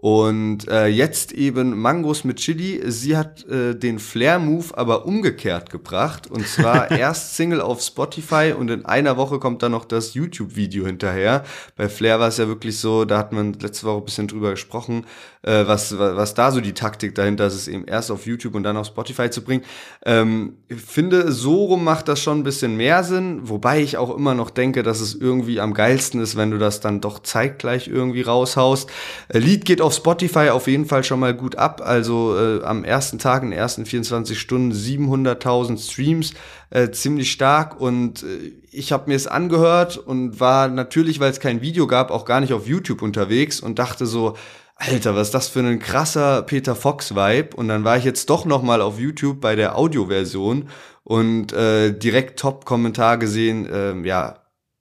[0.00, 2.80] Und äh, jetzt eben Mangos mit Chili.
[2.86, 6.30] Sie hat äh, den Flair-Move aber umgekehrt gebracht.
[6.30, 10.86] Und zwar erst Single auf Spotify und in einer Woche kommt dann noch das YouTube-Video
[10.86, 11.42] hinterher.
[11.74, 14.52] Bei Flair war es ja wirklich so, da hat man letzte Woche ein bisschen drüber
[14.52, 15.04] gesprochen,
[15.42, 18.62] äh, was, was da so die Taktik dahinter ist, es eben erst auf YouTube und
[18.62, 19.64] dann auf Spotify zu bringen.
[20.04, 24.16] Ähm, ich finde, so rum macht das schon ein bisschen mehr Sinn, wobei ich auch
[24.16, 27.88] immer noch denke, dass es irgendwie am geilsten ist, wenn du das dann doch zeitgleich
[27.88, 28.88] irgendwie raushaust.
[29.28, 32.84] Äh, Lied geht auf Spotify auf jeden Fall schon mal gut ab, also äh, am
[32.84, 36.34] ersten Tag, in den ersten 24 Stunden 700.000 Streams,
[36.68, 41.40] äh, ziemlich stark und äh, ich habe mir es angehört und war natürlich, weil es
[41.40, 44.36] kein Video gab, auch gar nicht auf YouTube unterwegs und dachte so,
[44.76, 47.56] Alter, was ist das für ein krasser Peter Fox-Vibe?
[47.56, 50.68] Und dann war ich jetzt doch noch mal auf YouTube bei der Audioversion
[51.02, 54.36] und äh, direkt Top-Kommentar gesehen, äh, ja,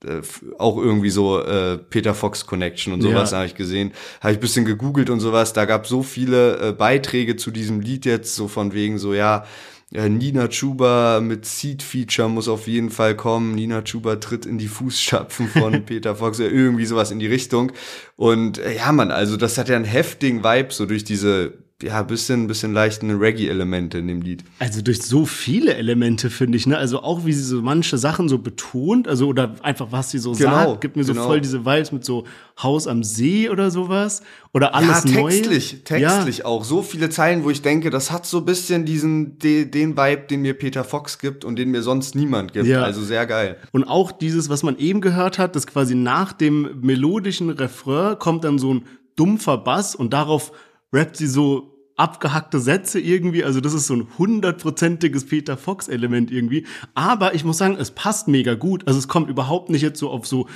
[0.05, 0.21] äh,
[0.57, 3.37] auch irgendwie so äh, Peter Fox Connection und sowas ja.
[3.37, 3.91] habe ich gesehen.
[4.21, 5.53] Habe ich bisschen gegoogelt und sowas.
[5.53, 9.45] Da gab so viele äh, Beiträge zu diesem Lied jetzt, so von wegen so, ja,
[9.89, 13.55] ja, Nina Chuba mit Seed-Feature muss auf jeden Fall kommen.
[13.55, 17.71] Nina Chuba tritt in die Fußstapfen von Peter Fox, ja, irgendwie sowas in die Richtung.
[18.17, 22.01] Und äh, ja, man, also das hat ja einen heftigen Vibe, so durch diese ja,
[22.01, 24.43] bisschen, bisschen leichten Reggae-Elemente in dem Lied.
[24.57, 26.75] Also durch so viele Elemente, finde ich, ne?
[26.75, 30.31] Also auch wie sie so manche Sachen so betont, also oder einfach was sie so
[30.31, 31.27] genau, sagt, gibt mir so genau.
[31.27, 32.23] voll diese Vibes mit so
[32.61, 34.23] Haus am See oder sowas.
[34.55, 35.83] Oder alles ja, textlich, Neue.
[35.83, 36.45] textlich ja.
[36.45, 36.63] auch.
[36.63, 40.41] So viele Zeilen, wo ich denke, das hat so bisschen diesen, de, den Vibe, den
[40.41, 42.65] mir Peter Fox gibt und den mir sonst niemand gibt.
[42.65, 42.81] Ja.
[42.81, 43.57] Also sehr geil.
[43.71, 48.45] Und auch dieses, was man eben gehört hat, das quasi nach dem melodischen Refrain kommt
[48.45, 48.85] dann so ein
[49.15, 50.51] dumpfer Bass und darauf
[50.93, 53.43] rappt sie so abgehackte Sätze irgendwie.
[53.43, 56.65] Also das ist so ein hundertprozentiges Peter Fox-Element irgendwie.
[56.93, 58.87] Aber ich muss sagen, es passt mega gut.
[58.87, 60.47] Also es kommt überhaupt nicht jetzt so auf so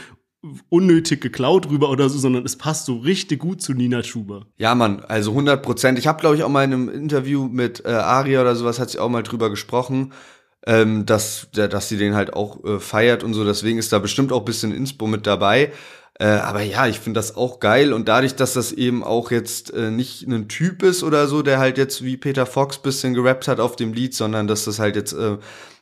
[0.69, 4.47] unnötig geklaut rüber oder so, sondern es passt so richtig gut zu Nina Schuber.
[4.57, 5.99] Ja, Mann, also 100 Prozent.
[5.99, 8.89] Ich habe, glaube ich, auch mal in einem Interview mit äh, Aria oder sowas, hat
[8.89, 10.13] sie auch mal drüber gesprochen,
[10.65, 13.45] ähm, dass, dass sie den halt auch äh, feiert und so.
[13.45, 15.71] Deswegen ist da bestimmt auch bisschen Inspo mit dabei.
[16.21, 19.73] Äh, aber ja, ich finde das auch geil und dadurch, dass das eben auch jetzt
[19.73, 23.47] äh, nicht ein Typ ist oder so, der halt jetzt wie Peter Fox bisschen gerappt
[23.47, 25.39] hat auf dem Lied, sondern dass das halt jetzt äh,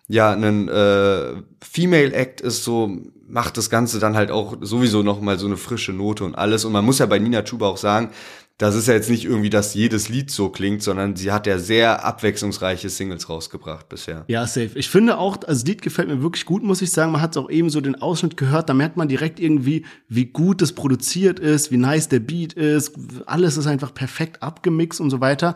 [0.08, 2.90] ja ein äh, Female Act ist, so
[3.28, 6.64] macht das Ganze dann halt auch sowieso noch mal so eine frische Note und alles.
[6.64, 8.12] Und man muss ja bei Nina Chuba auch sagen,
[8.60, 11.58] das ist ja jetzt nicht irgendwie, dass jedes Lied so klingt, sondern sie hat ja
[11.58, 14.26] sehr abwechslungsreiche Singles rausgebracht bisher.
[14.28, 14.72] Ja, safe.
[14.76, 17.14] Ich finde auch, also das Lied gefällt mir wirklich gut, muss ich sagen.
[17.14, 20.62] Man hat auch eben so den Ausschnitt gehört, da merkt man direkt irgendwie, wie gut
[20.62, 22.92] es produziert ist, wie nice der Beat ist.
[23.26, 25.56] Alles ist einfach perfekt abgemixt und so weiter.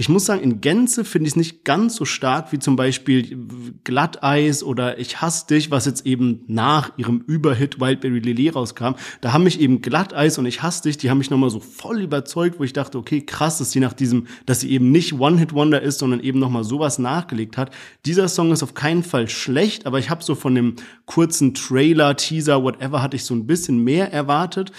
[0.00, 3.36] Ich muss sagen, in Gänze finde ich es nicht ganz so stark wie zum Beispiel
[3.84, 8.94] Glatteis oder Ich hasse dich, was jetzt eben nach ihrem Überhit Wildberry Lily rauskam.
[9.20, 12.00] Da haben mich eben Glatteis und Ich hasse dich, die haben mich nochmal so voll
[12.00, 15.82] überzeugt, wo ich dachte, okay, krass, dass sie nach diesem, dass sie eben nicht One-Hit-Wonder
[15.82, 17.70] ist, sondern eben nochmal sowas nachgelegt hat.
[18.06, 22.16] Dieser Song ist auf keinen Fall schlecht, aber ich habe so von dem kurzen Trailer,
[22.16, 24.72] Teaser, whatever, hatte ich so ein bisschen mehr erwartet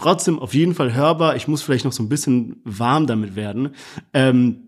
[0.00, 1.36] trotzdem auf jeden Fall hörbar.
[1.36, 3.70] Ich muss vielleicht noch so ein bisschen warm damit werden.
[4.12, 4.66] Ähm,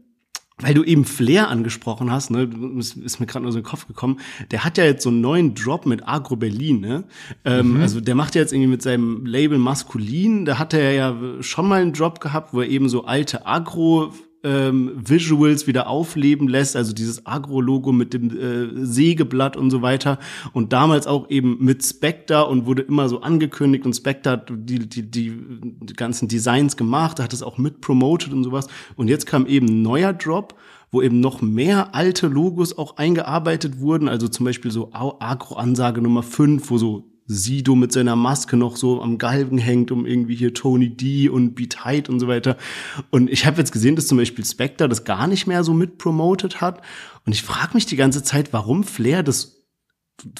[0.59, 3.68] weil du eben Flair angesprochen hast, ne, ist, ist mir gerade nur so in den
[3.68, 7.05] Kopf gekommen, der hat ja jetzt so einen neuen Drop mit Agro Berlin, ne?
[7.45, 7.81] Ähm, mhm.
[7.81, 11.66] Also der macht ja jetzt irgendwie mit seinem Label Maskulin, da hat er ja schon
[11.66, 14.12] mal einen Drop gehabt, wo er eben so alte Agro
[14.44, 20.18] ähm, Visuals wieder aufleben lässt, also dieses Agro-Logo mit dem äh, Sägeblatt und so weiter.
[20.52, 24.88] Und damals auch eben mit Spectre und wurde immer so angekündigt und Spectre hat die,
[24.88, 28.66] die, die, die ganzen Designs gemacht, hat es auch mit promoted und sowas.
[28.96, 30.55] Und jetzt kam eben ein neuer Drop
[30.94, 36.22] wo eben noch mehr alte Logos auch eingearbeitet wurden, also zum Beispiel so Agro-Ansage Nummer
[36.22, 40.54] 5, wo so Sido mit seiner Maske noch so am Galgen hängt, um irgendwie hier
[40.54, 42.56] Tony D und Be Tight und so weiter.
[43.11, 46.61] Und ich habe jetzt gesehen, dass zum Beispiel Spectre das gar nicht mehr so mitpromotet
[46.61, 46.82] hat.
[47.24, 49.62] Und ich frage mich die ganze Zeit, warum Flair das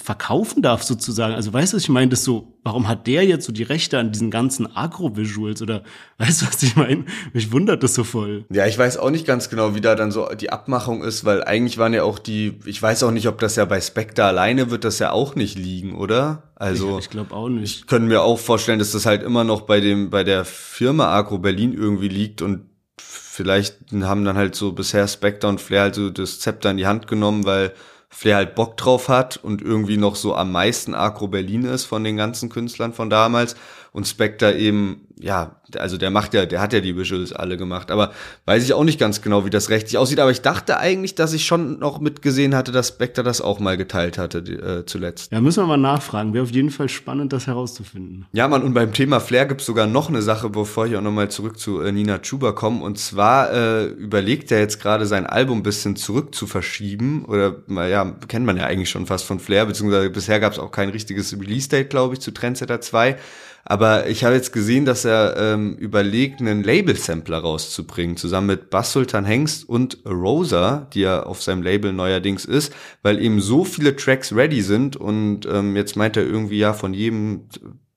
[0.03, 1.35] verkaufen darf sozusagen.
[1.35, 4.13] Also weißt du, ich meine, das so, warum hat der jetzt so die Rechte an
[4.13, 5.83] diesen ganzen Agro-Visuals oder
[6.19, 7.05] weißt du, was ich meine?
[7.33, 8.45] Mich wundert das so voll.
[8.51, 11.43] Ja, ich weiß auch nicht ganz genau, wie da dann so die Abmachung ist, weil
[11.45, 14.71] eigentlich waren ja auch die, ich weiß auch nicht, ob das ja bei Spectre alleine
[14.71, 16.53] wird das ja auch nicht liegen, oder?
[16.55, 17.81] Also ich, ich glaube auch nicht.
[17.81, 21.09] Ich könnte mir auch vorstellen, dass das halt immer noch bei dem bei der Firma
[21.09, 22.67] Agro Berlin irgendwie liegt und
[22.99, 26.87] vielleicht haben dann halt so bisher Spectre und Flair halt so das Zepter in die
[26.87, 27.73] Hand genommen, weil
[28.15, 32.05] Flair halt Bock drauf hat und irgendwie noch so am meisten Agro Berlin ist von
[32.05, 33.57] den ganzen Künstlern von damals
[33.93, 37.91] und Spectre eben, ja, also der macht ja, der hat ja die Visuals alle gemacht,
[37.91, 38.13] aber
[38.47, 41.33] weiß ich auch nicht ganz genau, wie das rechtlich aussieht, aber ich dachte eigentlich, dass
[41.33, 45.33] ich schon noch mitgesehen hatte, dass Spectre das auch mal geteilt hatte äh, zuletzt.
[45.33, 48.27] Ja, müssen wir mal nachfragen, wäre auf jeden Fall spannend, das herauszufinden.
[48.33, 51.31] Ja, man, und beim Thema Flair gibt's sogar noch eine Sache, bevor ich auch nochmal
[51.31, 55.59] zurück zu äh, Nina Chuba komme, und zwar äh, überlegt er jetzt gerade sein Album
[55.59, 59.67] ein bisschen zurück zu verschieben, oder, ja, kennt man ja eigentlich schon fast von Flair,
[59.67, 63.17] beziehungsweise bisher gab's auch kein richtiges Release-Date, glaube ich, zu Trendsetter 2,
[63.65, 68.93] aber ich habe jetzt gesehen, dass er ähm, überlegt, einen Label-Sampler rauszubringen, zusammen mit Bass
[68.93, 72.73] Sultan Hengst und Rosa, die ja auf seinem Label neuerdings ist,
[73.03, 76.95] weil eben so viele Tracks ready sind und ähm, jetzt meint er irgendwie ja von
[76.95, 77.49] jedem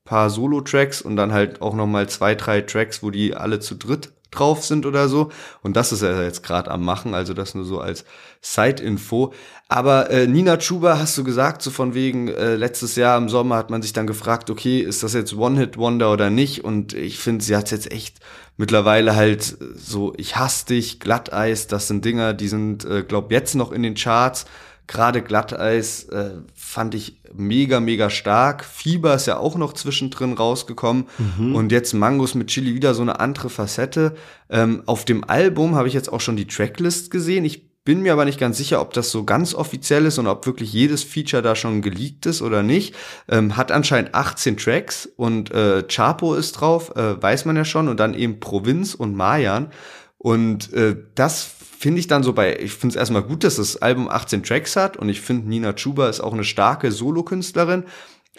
[0.05, 4.13] paar Solo-Tracks und dann halt auch nochmal zwei, drei Tracks, wo die alle zu dritt
[4.35, 5.31] drauf sind oder so.
[5.61, 8.05] Und das ist er jetzt gerade am machen, also das nur so als
[8.41, 9.33] Side-Info.
[9.67, 13.55] Aber äh, Nina Chuba hast du gesagt, so von wegen, äh, letztes Jahr im Sommer
[13.55, 16.63] hat man sich dann gefragt, okay, ist das jetzt One-Hit-Wonder oder nicht?
[16.63, 18.19] Und ich finde, sie hat jetzt echt
[18.57, 23.55] mittlerweile halt so, ich hasse dich, Glatteis, das sind Dinger, die sind, äh, glaub, jetzt
[23.55, 24.45] noch in den Charts.
[24.87, 28.63] Gerade Glatteis äh, fand ich mega, mega stark.
[28.63, 31.07] Fieber ist ja auch noch zwischendrin rausgekommen.
[31.17, 31.55] Mhm.
[31.55, 34.15] Und jetzt Mangos mit Chili wieder so eine andere Facette.
[34.49, 37.45] Ähm, auf dem Album habe ich jetzt auch schon die Tracklist gesehen.
[37.45, 40.45] Ich bin mir aber nicht ganz sicher, ob das so ganz offiziell ist und ob
[40.47, 42.95] wirklich jedes Feature da schon geleakt ist oder nicht.
[43.29, 47.87] Ähm, hat anscheinend 18 Tracks und äh, Chapo ist drauf, äh, weiß man ja schon,
[47.87, 49.71] und dann eben Provinz und Mayan.
[50.17, 51.43] Und äh, das
[51.77, 54.75] finde ich dann so bei, ich finde es erstmal gut, dass das Album 18 Tracks
[54.75, 57.85] hat und ich finde Nina Chuba ist auch eine starke Solokünstlerin,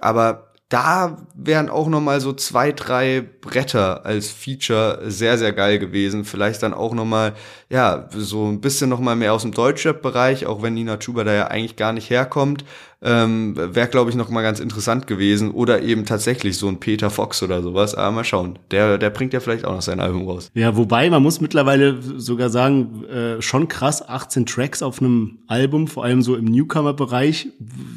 [0.01, 5.79] aber da wären auch noch mal so zwei, drei Bretter als Feature sehr, sehr geil
[5.79, 6.25] gewesen.
[6.25, 7.35] Vielleicht dann auch noch mal,
[7.71, 11.33] ja, so ein bisschen noch mal mehr aus dem Deutschrap-Bereich, auch wenn Nina Chuba da
[11.33, 12.65] ja eigentlich gar nicht herkommt
[13.03, 15.51] ähm, wäre, glaube ich, noch mal ganz interessant gewesen.
[15.51, 17.95] Oder eben tatsächlich so ein Peter Fox oder sowas.
[17.95, 18.59] Aber mal schauen.
[18.71, 20.51] Der, der bringt ja vielleicht auch noch sein Album raus.
[20.55, 25.89] Ja, wobei man muss mittlerweile sogar sagen, äh, schon krass, 18 Tracks auf einem Album,
[25.89, 27.49] vor allem so im Newcomer-Bereich.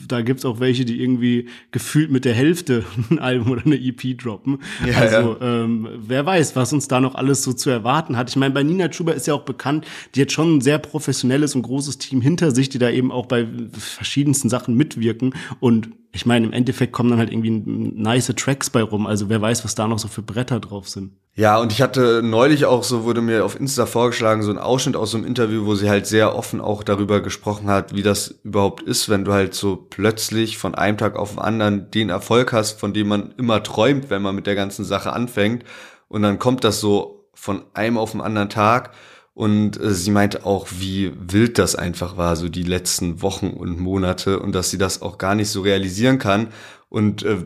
[0.07, 4.17] Da gibt's auch welche, die irgendwie gefühlt mit der Hälfte ein Album oder eine EP
[4.17, 4.59] droppen.
[4.85, 5.63] Ja, also ja.
[5.63, 8.29] Ähm, wer weiß, was uns da noch alles so zu erwarten hat.
[8.29, 9.85] Ich meine, bei Nina Chuba ist ja auch bekannt,
[10.15, 13.27] die hat schon ein sehr professionelles und großes Team hinter sich, die da eben auch
[13.27, 15.33] bei verschiedensten Sachen mit mitwirken.
[15.59, 19.05] Und ich meine, im Endeffekt kommen dann halt irgendwie nice Tracks bei rum.
[19.05, 21.11] Also wer weiß, was da noch so für Bretter drauf sind.
[21.35, 24.95] Ja, und ich hatte neulich auch so, wurde mir auf Insta vorgeschlagen, so ein Ausschnitt
[24.95, 28.39] aus so einem Interview, wo sie halt sehr offen auch darüber gesprochen hat, wie das
[28.43, 32.51] überhaupt ist, wenn du halt so plötzlich von einem Tag auf den anderen den Erfolg
[32.51, 35.63] hast, von dem man immer träumt, wenn man mit der ganzen Sache anfängt.
[36.09, 38.91] Und dann kommt das so von einem auf den anderen Tag.
[39.39, 43.79] Und äh, sie meinte auch, wie wild das einfach war, so die letzten Wochen und
[43.79, 46.47] Monate und dass sie das auch gar nicht so realisieren kann.
[46.89, 47.37] Und äh,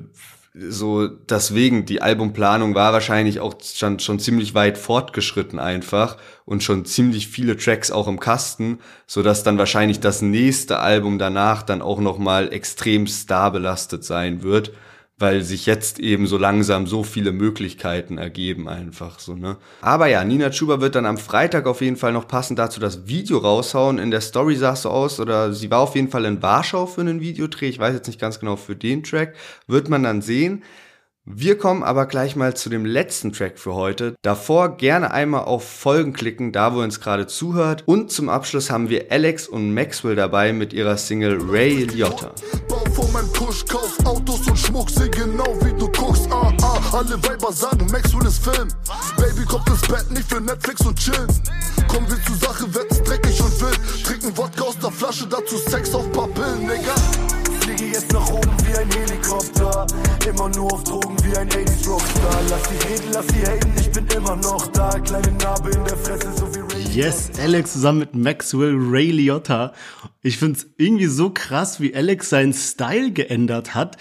[0.55, 6.83] so deswegen, die Albumplanung war wahrscheinlich auch schon, schon ziemlich weit fortgeschritten einfach und schon
[6.85, 11.83] ziemlich viele Tracks auch im Kasten, so dass dann wahrscheinlich das nächste Album danach dann
[11.83, 14.71] auch nochmal extrem starbelastet sein wird
[15.23, 19.55] weil sich jetzt eben so langsam so viele Möglichkeiten ergeben einfach so, ne?
[19.79, 23.07] Aber ja, Nina Chuba wird dann am Freitag auf jeden Fall noch passend dazu das
[23.07, 23.99] Video raushauen.
[23.99, 26.87] In der Story sah es so aus, oder sie war auf jeden Fall in Warschau
[26.87, 27.69] für einen Videodreh.
[27.69, 29.33] Ich weiß jetzt nicht ganz genau für den Track.
[29.65, 30.61] Wird man dann sehen.
[31.25, 34.13] Wir kommen aber gleich mal zu dem letzten Track für heute.
[34.23, 37.83] Davor gerne einmal auf Folgen klicken, da wo ihr uns gerade zuhört.
[37.85, 42.33] Und zum Abschluss haben wir Alex und Maxwell dabei mit ihrer Single Ray Liotta.
[42.67, 46.27] Bau vor meinem Kusch, kauf Autos und Schmuck, seh genau wie du guckst.
[46.29, 48.67] Ah, ah, alle Weiber sagen, Maxwell ist Film.
[49.15, 51.27] Baby kommt ins Bett, nicht für Netflix und chillen.
[51.87, 53.79] Kommen wir zur Sache, wetten's dreckig und wild.
[54.05, 56.93] Trinken Wodka aus der Flasche, dazu Sex auf paar Pillen, Nigga.
[57.93, 59.85] Jetzt nach oben wie ein Helikopter.
[60.27, 62.39] Immer nur auf Drogen wie ein 80s Rockstar.
[62.49, 64.99] Lass sie reden, lass sie haten, ich bin immer noch da.
[64.99, 66.83] Kleine Narbe in der Fresse, so wie Ray.
[66.91, 69.73] Yes, Alex zusammen mit Maxwell Ray Liotta.
[70.23, 73.97] Ich find's irgendwie so krass, wie Alex seinen Style geändert hat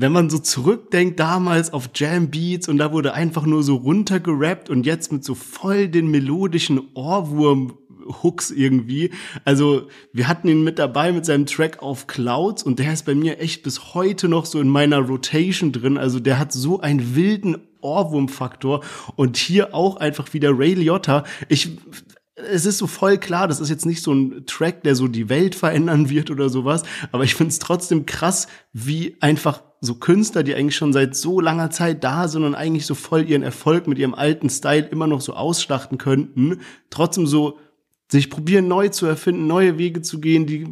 [0.00, 4.70] wenn man so zurückdenkt damals auf Jam Beats und da wurde einfach nur so runtergerappt
[4.70, 7.76] und jetzt mit so voll den melodischen Ohrwurm
[8.22, 9.10] Hooks irgendwie.
[9.44, 13.14] Also wir hatten ihn mit dabei mit seinem Track auf Clouds und der ist bei
[13.14, 15.98] mir echt bis heute noch so in meiner Rotation drin.
[15.98, 18.82] Also der hat so einen wilden Ohrwurmfaktor
[19.16, 21.24] und hier auch einfach wieder Ray Liotta.
[21.48, 21.78] Ich
[22.40, 25.28] es ist so voll klar, das ist jetzt nicht so ein Track, der so die
[25.28, 30.42] Welt verändern wird oder sowas, aber ich finde es trotzdem krass, wie einfach so Künstler,
[30.42, 33.86] die eigentlich schon seit so langer Zeit da sind und eigentlich so voll ihren Erfolg
[33.86, 37.58] mit ihrem alten Style immer noch so ausschlachten könnten, trotzdem so
[38.10, 40.66] sich probieren neu zu erfinden, neue Wege zu gehen, die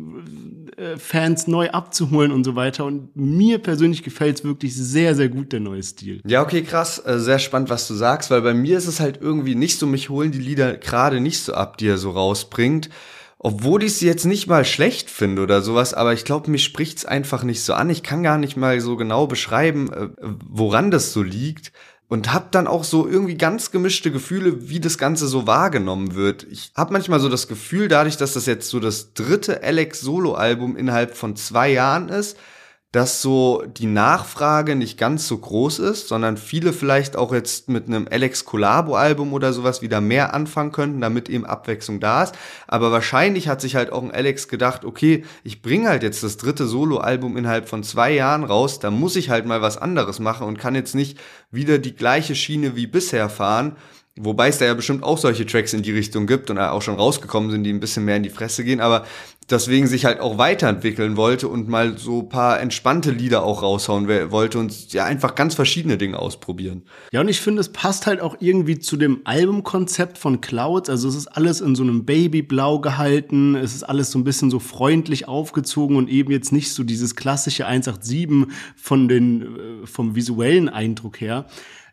[0.77, 2.85] äh, Fans neu abzuholen und so weiter.
[2.85, 6.21] Und mir persönlich gefällt es wirklich sehr, sehr gut, der neue Stil.
[6.27, 7.03] Ja, okay, krass.
[7.05, 9.87] Äh, sehr spannend, was du sagst, weil bei mir ist es halt irgendwie nicht so,
[9.87, 12.91] mich holen die Lieder gerade nicht so ab, die er so rausbringt.
[13.39, 17.05] Obwohl ich sie jetzt nicht mal schlecht finde oder sowas, aber ich glaube, mich spricht's
[17.05, 17.91] einfach nicht so an.
[17.91, 20.09] Ich kann gar nicht mal so genau beschreiben, äh,
[20.49, 21.73] woran das so liegt
[22.09, 26.45] und hab dann auch so irgendwie ganz gemischte Gefühle, wie das Ganze so wahrgenommen wird.
[26.45, 30.77] Ich hab manchmal so das Gefühl, dadurch, dass das jetzt so das dritte Alex Solo-Album
[30.77, 32.37] innerhalb von zwei Jahren ist,
[32.93, 37.89] dass so die Nachfrage nicht ganz so groß ist, sondern viele vielleicht auch jetzt mit
[37.89, 42.35] einem Alex Collabo Album oder sowas wieder mehr anfangen könnten, damit eben Abwechslung da ist.
[42.67, 46.37] Aber wahrscheinlich hat sich halt auch ein Alex gedacht, okay, ich bringe halt jetzt das
[46.37, 50.47] dritte Solo-Album innerhalb von zwei Jahren raus, da muss ich halt mal was anderes machen
[50.47, 51.19] und kann jetzt nicht
[51.51, 53.77] wieder die gleiche Schiene wie bisher fahren.
[54.19, 56.95] Wobei es da ja bestimmt auch solche Tracks in die Richtung gibt und auch schon
[56.95, 58.81] rausgekommen sind, die ein bisschen mehr in die Fresse gehen.
[58.81, 59.05] Aber
[59.51, 64.59] deswegen sich halt auch weiterentwickeln wollte und mal so paar entspannte Lieder auch raushauen wollte
[64.59, 66.83] und ja einfach ganz verschiedene Dinge ausprobieren.
[67.13, 70.91] Ja, und ich finde, es passt halt auch irgendwie zu dem Albumkonzept von Clouds.
[70.91, 74.51] Also es ist alles in so einem Babyblau gehalten, es ist alles so ein bisschen
[74.51, 80.17] so freundlich aufgezogen und eben jetzt nicht so dieses klassische 187 von den, äh, vom
[80.17, 81.47] visuellen Eindruck her.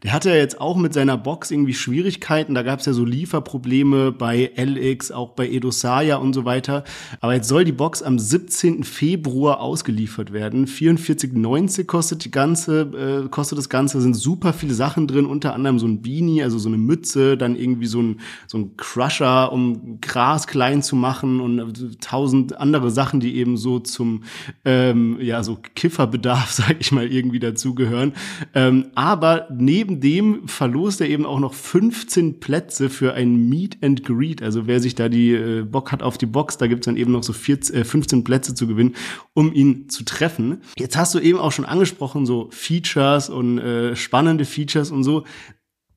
[0.04, 2.54] Der hatte ja jetzt auch mit seiner Box irgendwie Schwierigkeiten.
[2.54, 6.84] Da gab es ja so Lieferprobleme bei LX, auch bei Edosaya und so weiter.
[7.22, 8.84] Aber jetzt soll die Box am 17.
[8.84, 10.68] Februar ausgeliefert werden.
[10.68, 12.82] 44,90 kostet die ganze,
[13.26, 14.02] äh, kostet das Ganze.
[14.02, 17.56] sind super viele Sachen drin, unter anderem so ein Beanie, also so eine Mütze, dann
[17.56, 23.22] irgendwie so ein, so ein Crusher, um Gras klein zu machen und tausend andere Sachen,
[23.22, 24.24] die eben so zum,
[24.66, 28.14] ähm, ja, so Kifferbedarf, sag ich mal, irgendwie dazugehören.
[28.54, 33.84] Ähm, aber neben neben dem verlost er eben auch noch 15 Plätze für ein Meet
[33.84, 34.42] and Greet.
[34.42, 37.12] Also wer sich da die äh, Bock hat auf die Box, da gibt's dann eben
[37.12, 38.96] noch so 14, äh, 15 Plätze zu gewinnen,
[39.34, 40.62] um ihn zu treffen.
[40.78, 45.24] Jetzt hast du eben auch schon angesprochen, so Features und äh, spannende Features und so.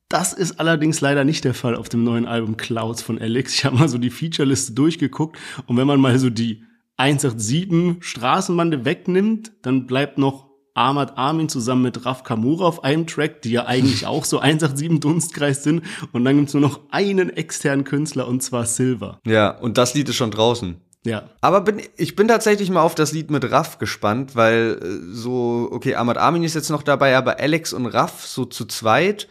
[0.09, 3.55] Das ist allerdings leider nicht der Fall auf dem neuen Album Clouds von Alex.
[3.55, 6.63] Ich habe mal so die Featureliste durchgeguckt und wenn man mal so die
[6.97, 10.46] 187 Straßenbande wegnimmt, dann bleibt noch
[10.77, 14.99] Ahmad Armin zusammen mit Raf Kamura auf einem Track, die ja eigentlich auch so 187
[14.99, 15.83] Dunstkreis sind.
[16.11, 19.19] Und dann gibt's nur noch einen externen Künstler und zwar Silver.
[19.25, 20.77] Ja, und das Lied ist schon draußen.
[21.05, 21.29] Ja.
[21.41, 25.69] Aber bin, ich bin tatsächlich mal auf das Lied mit Raff gespannt, weil äh, so,
[25.71, 29.27] okay, Ahmad Armin ist jetzt noch dabei, aber Alex und Raff so zu zweit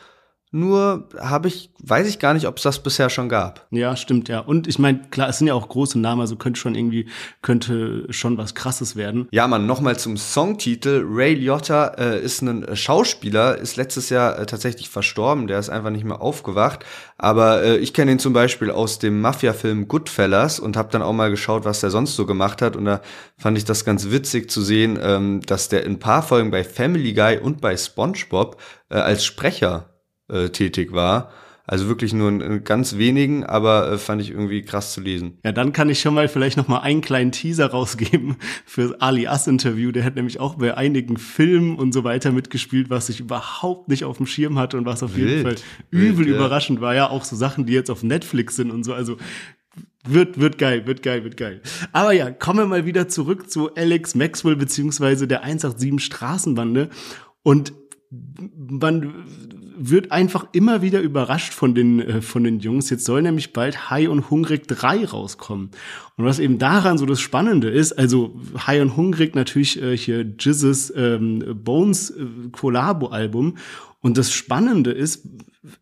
[0.53, 3.67] nur habe ich, weiß ich gar nicht, ob es das bisher schon gab.
[3.71, 4.39] Ja, stimmt, ja.
[4.41, 7.09] Und ich meine, klar, es sind ja auch große Namen, also könnte schon irgendwie,
[7.43, 9.27] könnte schon was krasses werden.
[9.33, 11.05] Ja, man, nochmal zum Songtitel.
[11.05, 15.69] Ray Liotta äh, ist ein äh, Schauspieler, ist letztes Jahr äh, tatsächlich verstorben, der ist
[15.69, 16.85] einfach nicht mehr aufgewacht.
[17.19, 21.13] Aber äh, ich kenne ihn zum Beispiel aus dem Mafia-Film Goodfellas und habe dann auch
[21.13, 22.77] mal geschaut, was der sonst so gemacht hat.
[22.77, 23.01] Und da
[23.37, 26.63] fand ich das ganz witzig zu sehen, ähm, dass der in ein paar Folgen bei
[26.63, 29.91] Family Guy und bei SpongeBob äh, als Sprecher
[30.29, 31.31] äh, tätig war.
[31.69, 35.39] Also wirklich nur in ganz wenigen, aber äh, fand ich irgendwie krass zu lesen.
[35.45, 39.27] Ja, dann kann ich schon mal vielleicht noch mal einen kleinen Teaser rausgeben für Ali
[39.27, 39.91] Ass Interview.
[39.91, 44.05] Der hat nämlich auch bei einigen Filmen und so weiter mitgespielt, was ich überhaupt nicht
[44.05, 45.57] auf dem Schirm hatte und was auf jeden Fall
[45.91, 46.83] übel Wild, überraschend ja.
[46.83, 46.95] war.
[46.95, 48.95] Ja, auch so Sachen, die jetzt auf Netflix sind und so.
[48.95, 49.17] Also
[50.05, 51.63] wird, wird geil, wird geil, wird geil.
[51.91, 56.91] Aber ja, kommen wir mal wieder zurück zu Alex Maxwell beziehungsweise der 187 Straßenbande.
[57.43, 57.73] Und
[58.57, 59.25] man
[59.79, 62.91] wird einfach immer wieder überrascht von den, äh, von den Jungs.
[62.91, 65.71] Jetzt soll nämlich bald High und Hungrig 3 rauskommen.
[66.17, 68.35] Und was eben daran so das Spannende ist, also
[68.67, 73.57] High und Hungrig natürlich äh, hier Jizzes ähm, Bones äh, Collabo-Album.
[74.01, 75.29] Und das Spannende ist,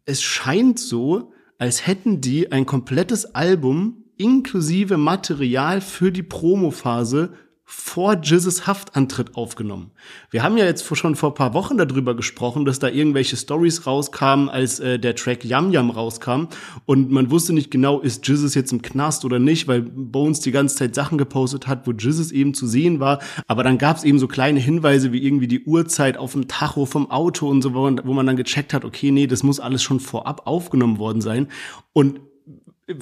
[0.05, 7.33] es scheint so, als hätten die ein komplettes Album inklusive Material für die Promophase
[7.67, 9.91] vor Jizzes Haftantritt aufgenommen.
[10.31, 14.51] Wir haben ja jetzt schon vor paar Wochen darüber gesprochen, dass da irgendwelche Stories rauskamen,
[14.51, 16.49] als äh, der Track Yam Yam rauskam.
[16.85, 20.51] Und man wusste nicht genau, ist Jizzes jetzt im Knast oder nicht, weil Bones die
[20.51, 24.05] ganze Zeit Sachen gepostet hat, wo Jizzes eben zu sehen war, aber dann gab es
[24.05, 27.73] eben so kleine Hinweise wie irgendwie die Uhrzeit auf dem Tacho vom Auto und so,
[27.73, 30.99] wo man, wo man dann gecheckt hat, okay, nee, das muss alles schon vorab aufgenommen
[30.99, 31.49] worden sein.
[31.95, 32.21] Und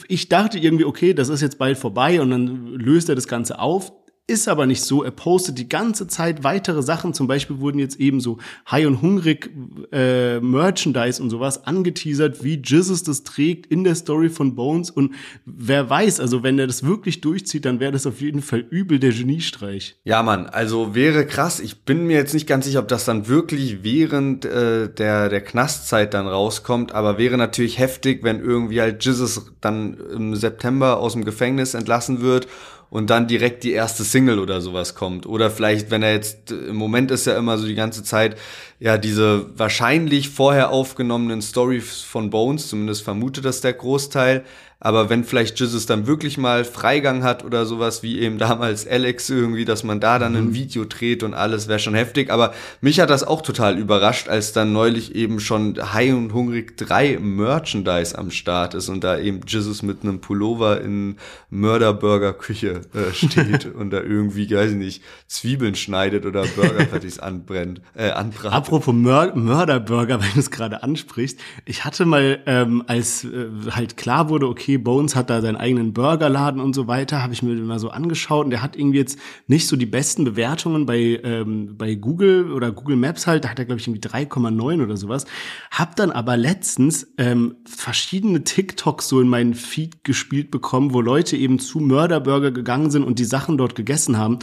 [0.06, 3.58] ich dachte irgendwie, okay, das ist jetzt bald vorbei und dann löst er das Ganze
[3.58, 3.92] auf
[4.29, 5.03] ist aber nicht so.
[5.03, 7.12] Er postet die ganze Zeit weitere Sachen.
[7.12, 8.39] Zum Beispiel wurden jetzt eben so
[8.70, 9.51] High und Hungrig
[9.91, 14.91] äh, Merchandise und sowas angeteasert, wie Jesus das trägt in der Story von Bones.
[14.91, 15.14] Und
[15.45, 19.01] wer weiß, also wenn er das wirklich durchzieht, dann wäre das auf jeden Fall übel
[19.01, 19.97] der Geniestreich.
[20.05, 21.59] Ja, Mann, also wäre krass.
[21.59, 25.41] Ich bin mir jetzt nicht ganz sicher, ob das dann wirklich während äh, der, der
[25.41, 31.14] Knastzeit dann rauskommt, aber wäre natürlich heftig, wenn irgendwie halt Jesus dann im September aus
[31.14, 32.47] dem Gefängnis entlassen wird
[32.93, 35.24] und dann direkt die erste Single oder sowas kommt.
[35.24, 38.36] Oder vielleicht, wenn er jetzt, im Moment ist ja immer so die ganze Zeit,
[38.80, 44.45] ja, diese wahrscheinlich vorher aufgenommenen Stories von Bones, zumindest vermutet das der Großteil,
[44.85, 49.30] aber wenn vielleicht Jesus dann wirklich mal Freigang hat oder sowas wie eben damals Alex
[49.30, 50.55] irgendwie, dass man da dann ein mhm.
[50.55, 52.30] Video dreht und alles, wäre schon heftig.
[52.30, 56.76] Aber mich hat das auch total überrascht, als dann neulich eben schon High und Hungrig
[56.78, 61.16] 3 Merchandise am Start ist und da eben Jesus mit einem Pullover in
[61.51, 66.89] Mörderburger-Küche äh, steht und da irgendwie, weiß ich nicht, Zwiebeln schneidet oder Burger
[67.20, 68.53] anbrennt, äh, anbratet.
[68.53, 71.39] Apropos Mör Mörderburger, wenn du es gerade ansprichst.
[71.66, 75.57] Ich hatte mal, ähm, als äh, halt klar wurde, okay, okay, Bones hat da seinen
[75.57, 78.99] eigenen Burgerladen und so weiter, habe ich mir mal so angeschaut und der hat irgendwie
[78.99, 83.51] jetzt nicht so die besten Bewertungen bei, ähm, bei Google oder Google Maps halt, da
[83.51, 85.27] hat er glaube ich irgendwie 3,9 oder sowas.
[85.70, 91.37] Hab dann aber letztens ähm, verschiedene TikToks so in meinen Feed gespielt bekommen, wo Leute
[91.37, 94.39] eben zu Mörderburger gegangen sind und die Sachen dort gegessen haben.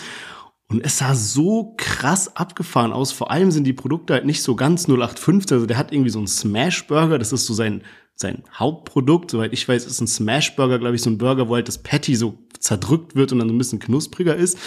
[0.71, 3.11] Und es sah so krass abgefahren aus.
[3.11, 5.55] Vor allem sind die Produkte halt nicht so ganz 0815.
[5.55, 7.17] Also der hat irgendwie so einen Smash Burger.
[7.17, 7.81] Das ist so sein,
[8.19, 9.31] sein Hauptprodukt.
[9.31, 11.77] Soweit ich weiß, ist ein Smash Burger, glaube ich, so ein Burger, wo halt das
[11.77, 14.57] Patty so zerdrückt wird und dann so ein bisschen knuspriger ist.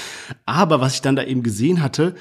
[0.47, 2.15] Aber was ich dann da eben gesehen hatte,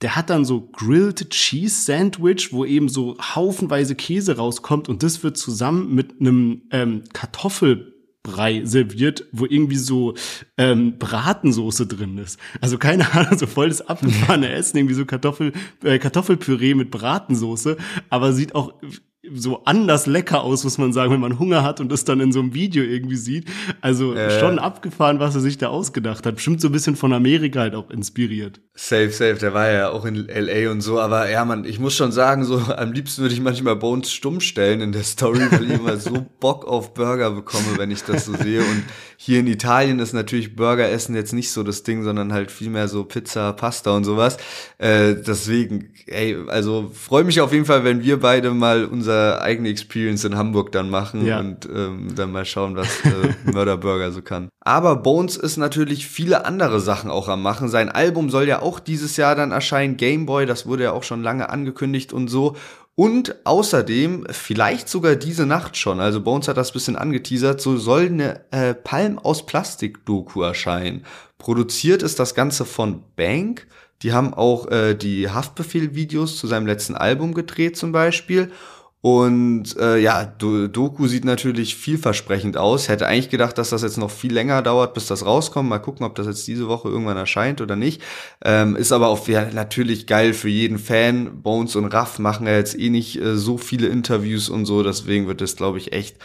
[0.00, 5.22] der hat dann so Grilled Cheese Sandwich, wo eben so haufenweise Käse rauskommt und das
[5.22, 10.14] wird zusammen mit einem ähm, Kartoffel Brei serviert, wo irgendwie so
[10.56, 12.38] ähm, Bratensoße drin ist.
[12.60, 17.76] Also keine Ahnung, so voll das abgefahrene Essen, irgendwie so Kartoffel, äh, Kartoffelpüree mit Bratensoße,
[18.10, 18.74] aber sieht auch
[19.34, 22.32] so anders lecker aus, muss man sagen, wenn man Hunger hat und das dann in
[22.32, 23.46] so einem Video irgendwie sieht.
[23.80, 24.38] Also äh.
[24.40, 26.36] schon abgefahren, was er sich da ausgedacht hat.
[26.36, 28.60] Bestimmt so ein bisschen von Amerika halt auch inspiriert.
[28.80, 29.34] Safe, safe.
[29.34, 31.00] Der war ja auch in LA und so.
[31.00, 34.38] Aber ja, man, ich muss schon sagen, so am liebsten würde ich manchmal Bones stumm
[34.38, 38.26] stellen in der Story, weil ich immer so Bock auf Burger bekomme, wenn ich das
[38.26, 38.60] so sehe.
[38.60, 38.84] Und
[39.16, 42.86] hier in Italien ist natürlich Burger essen jetzt nicht so das Ding, sondern halt vielmehr
[42.86, 44.36] so Pizza, Pasta und sowas.
[44.78, 49.70] Äh, deswegen, ey, also freue mich auf jeden Fall, wenn wir beide mal unser eigene
[49.70, 51.40] Experience in Hamburg dann machen ja.
[51.40, 54.50] und ähm, dann mal schauen, was äh, Mörderburger so kann.
[54.68, 57.70] Aber Bones ist natürlich viele andere Sachen auch am machen.
[57.70, 61.22] Sein Album soll ja auch dieses Jahr dann erscheinen, Gameboy, das wurde ja auch schon
[61.22, 62.54] lange angekündigt und so.
[62.94, 68.08] Und außerdem, vielleicht sogar diese Nacht schon, also Bones hat das bisschen angeteasert, so soll
[68.08, 71.06] eine äh, Palm aus Plastik-Doku erscheinen.
[71.38, 73.66] Produziert ist das Ganze von Bank.
[74.02, 78.52] Die haben auch äh, die Haftbefehl-Videos zu seinem letzten Album gedreht zum Beispiel.
[79.00, 82.88] Und äh, ja, Doku sieht natürlich vielversprechend aus.
[82.88, 85.68] Hätte eigentlich gedacht, dass das jetzt noch viel länger dauert, bis das rauskommt.
[85.68, 88.02] Mal gucken, ob das jetzt diese Woche irgendwann erscheint oder nicht.
[88.44, 91.42] Ähm, ist aber auch ja, natürlich geil für jeden Fan.
[91.42, 94.82] Bones und Raff machen ja jetzt eh nicht äh, so viele Interviews und so.
[94.82, 96.16] Deswegen wird das, glaube ich, echt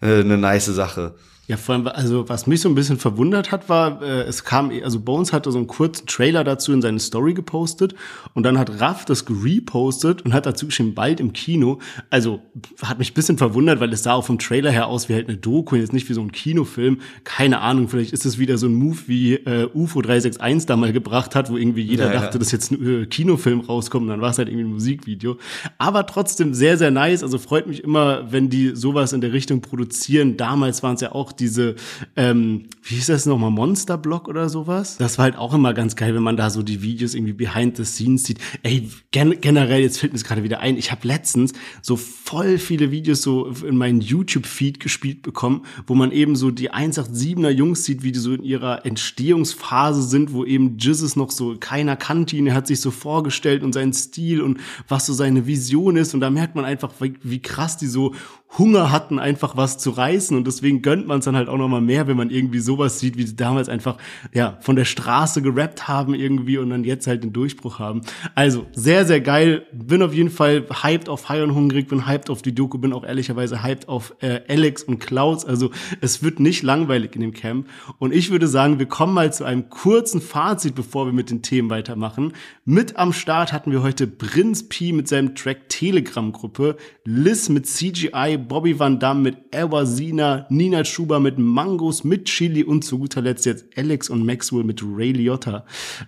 [0.00, 1.14] äh, eine nice Sache.
[1.52, 4.72] Ja, vor allem, also was mich so ein bisschen verwundert hat, war, äh, es kam,
[4.82, 7.94] also Bones hatte so einen kurzen Trailer dazu in seine Story gepostet
[8.32, 11.78] und dann hat Raff das repostet und hat dazu geschrieben, bald im Kino.
[12.08, 12.40] Also
[12.82, 15.28] hat mich ein bisschen verwundert, weil es sah auch vom Trailer her aus wie halt
[15.28, 17.00] eine Doku, jetzt nicht wie so ein Kinofilm.
[17.24, 20.94] Keine Ahnung, vielleicht ist es wieder so ein Move wie äh, UFO 361 da mal
[20.94, 22.38] gebracht hat, wo irgendwie jeder ja, dachte, ja.
[22.38, 25.36] dass jetzt ein äh, Kinofilm rauskommt und dann war es halt irgendwie ein Musikvideo.
[25.76, 27.22] Aber trotzdem sehr, sehr nice.
[27.22, 30.38] Also freut mich immer, wenn die sowas in der Richtung produzieren.
[30.38, 31.74] Damals waren es ja auch diese,
[32.16, 34.96] ähm, wie hieß das nochmal, Monsterblock oder sowas.
[34.96, 37.76] Das war halt auch immer ganz geil, wenn man da so die Videos irgendwie behind
[37.76, 38.38] the scenes sieht.
[38.62, 42.58] Ey, gen generell, jetzt fällt mir es gerade wieder ein, ich habe letztens so voll
[42.58, 47.84] viele Videos so in meinen YouTube-Feed gespielt bekommen, wo man eben so die 187er Jungs
[47.84, 52.36] sieht, wie die so in ihrer Entstehungsphase sind, wo eben Jizzes noch so keiner kannte
[52.36, 56.14] ihn, er hat sich so vorgestellt und seinen Stil und was so seine Vision ist
[56.14, 58.14] und da merkt man einfach, wie, wie krass die so
[58.58, 61.80] Hunger hatten, einfach was zu reißen und deswegen gönnt man es dann halt auch nochmal
[61.80, 63.96] mehr, wenn man irgendwie sowas sieht, wie sie damals einfach
[64.34, 68.02] ja von der Straße gerappt haben irgendwie und dann jetzt halt den Durchbruch haben.
[68.34, 69.66] Also sehr, sehr geil.
[69.72, 72.92] Bin auf jeden Fall hyped auf High und Hungrig, bin hyped auf die Doku, bin
[72.92, 75.44] auch ehrlicherweise hyped auf äh, Alex und Klaus.
[75.46, 77.68] Also es wird nicht langweilig in dem Camp.
[77.98, 81.42] Und ich würde sagen, wir kommen mal zu einem kurzen Fazit, bevor wir mit den
[81.42, 82.34] Themen weitermachen.
[82.64, 88.41] Mit am Start hatten wir heute Prinz P mit seinem Track Telegram-Gruppe, Liz mit CGI,
[88.48, 93.46] Bobby Van Damme mit Ewasina, Nina Schuber mit Mangos, mit Chili und zu guter Letzt
[93.46, 95.64] jetzt Alex und Maxwell mit Ray Liotta.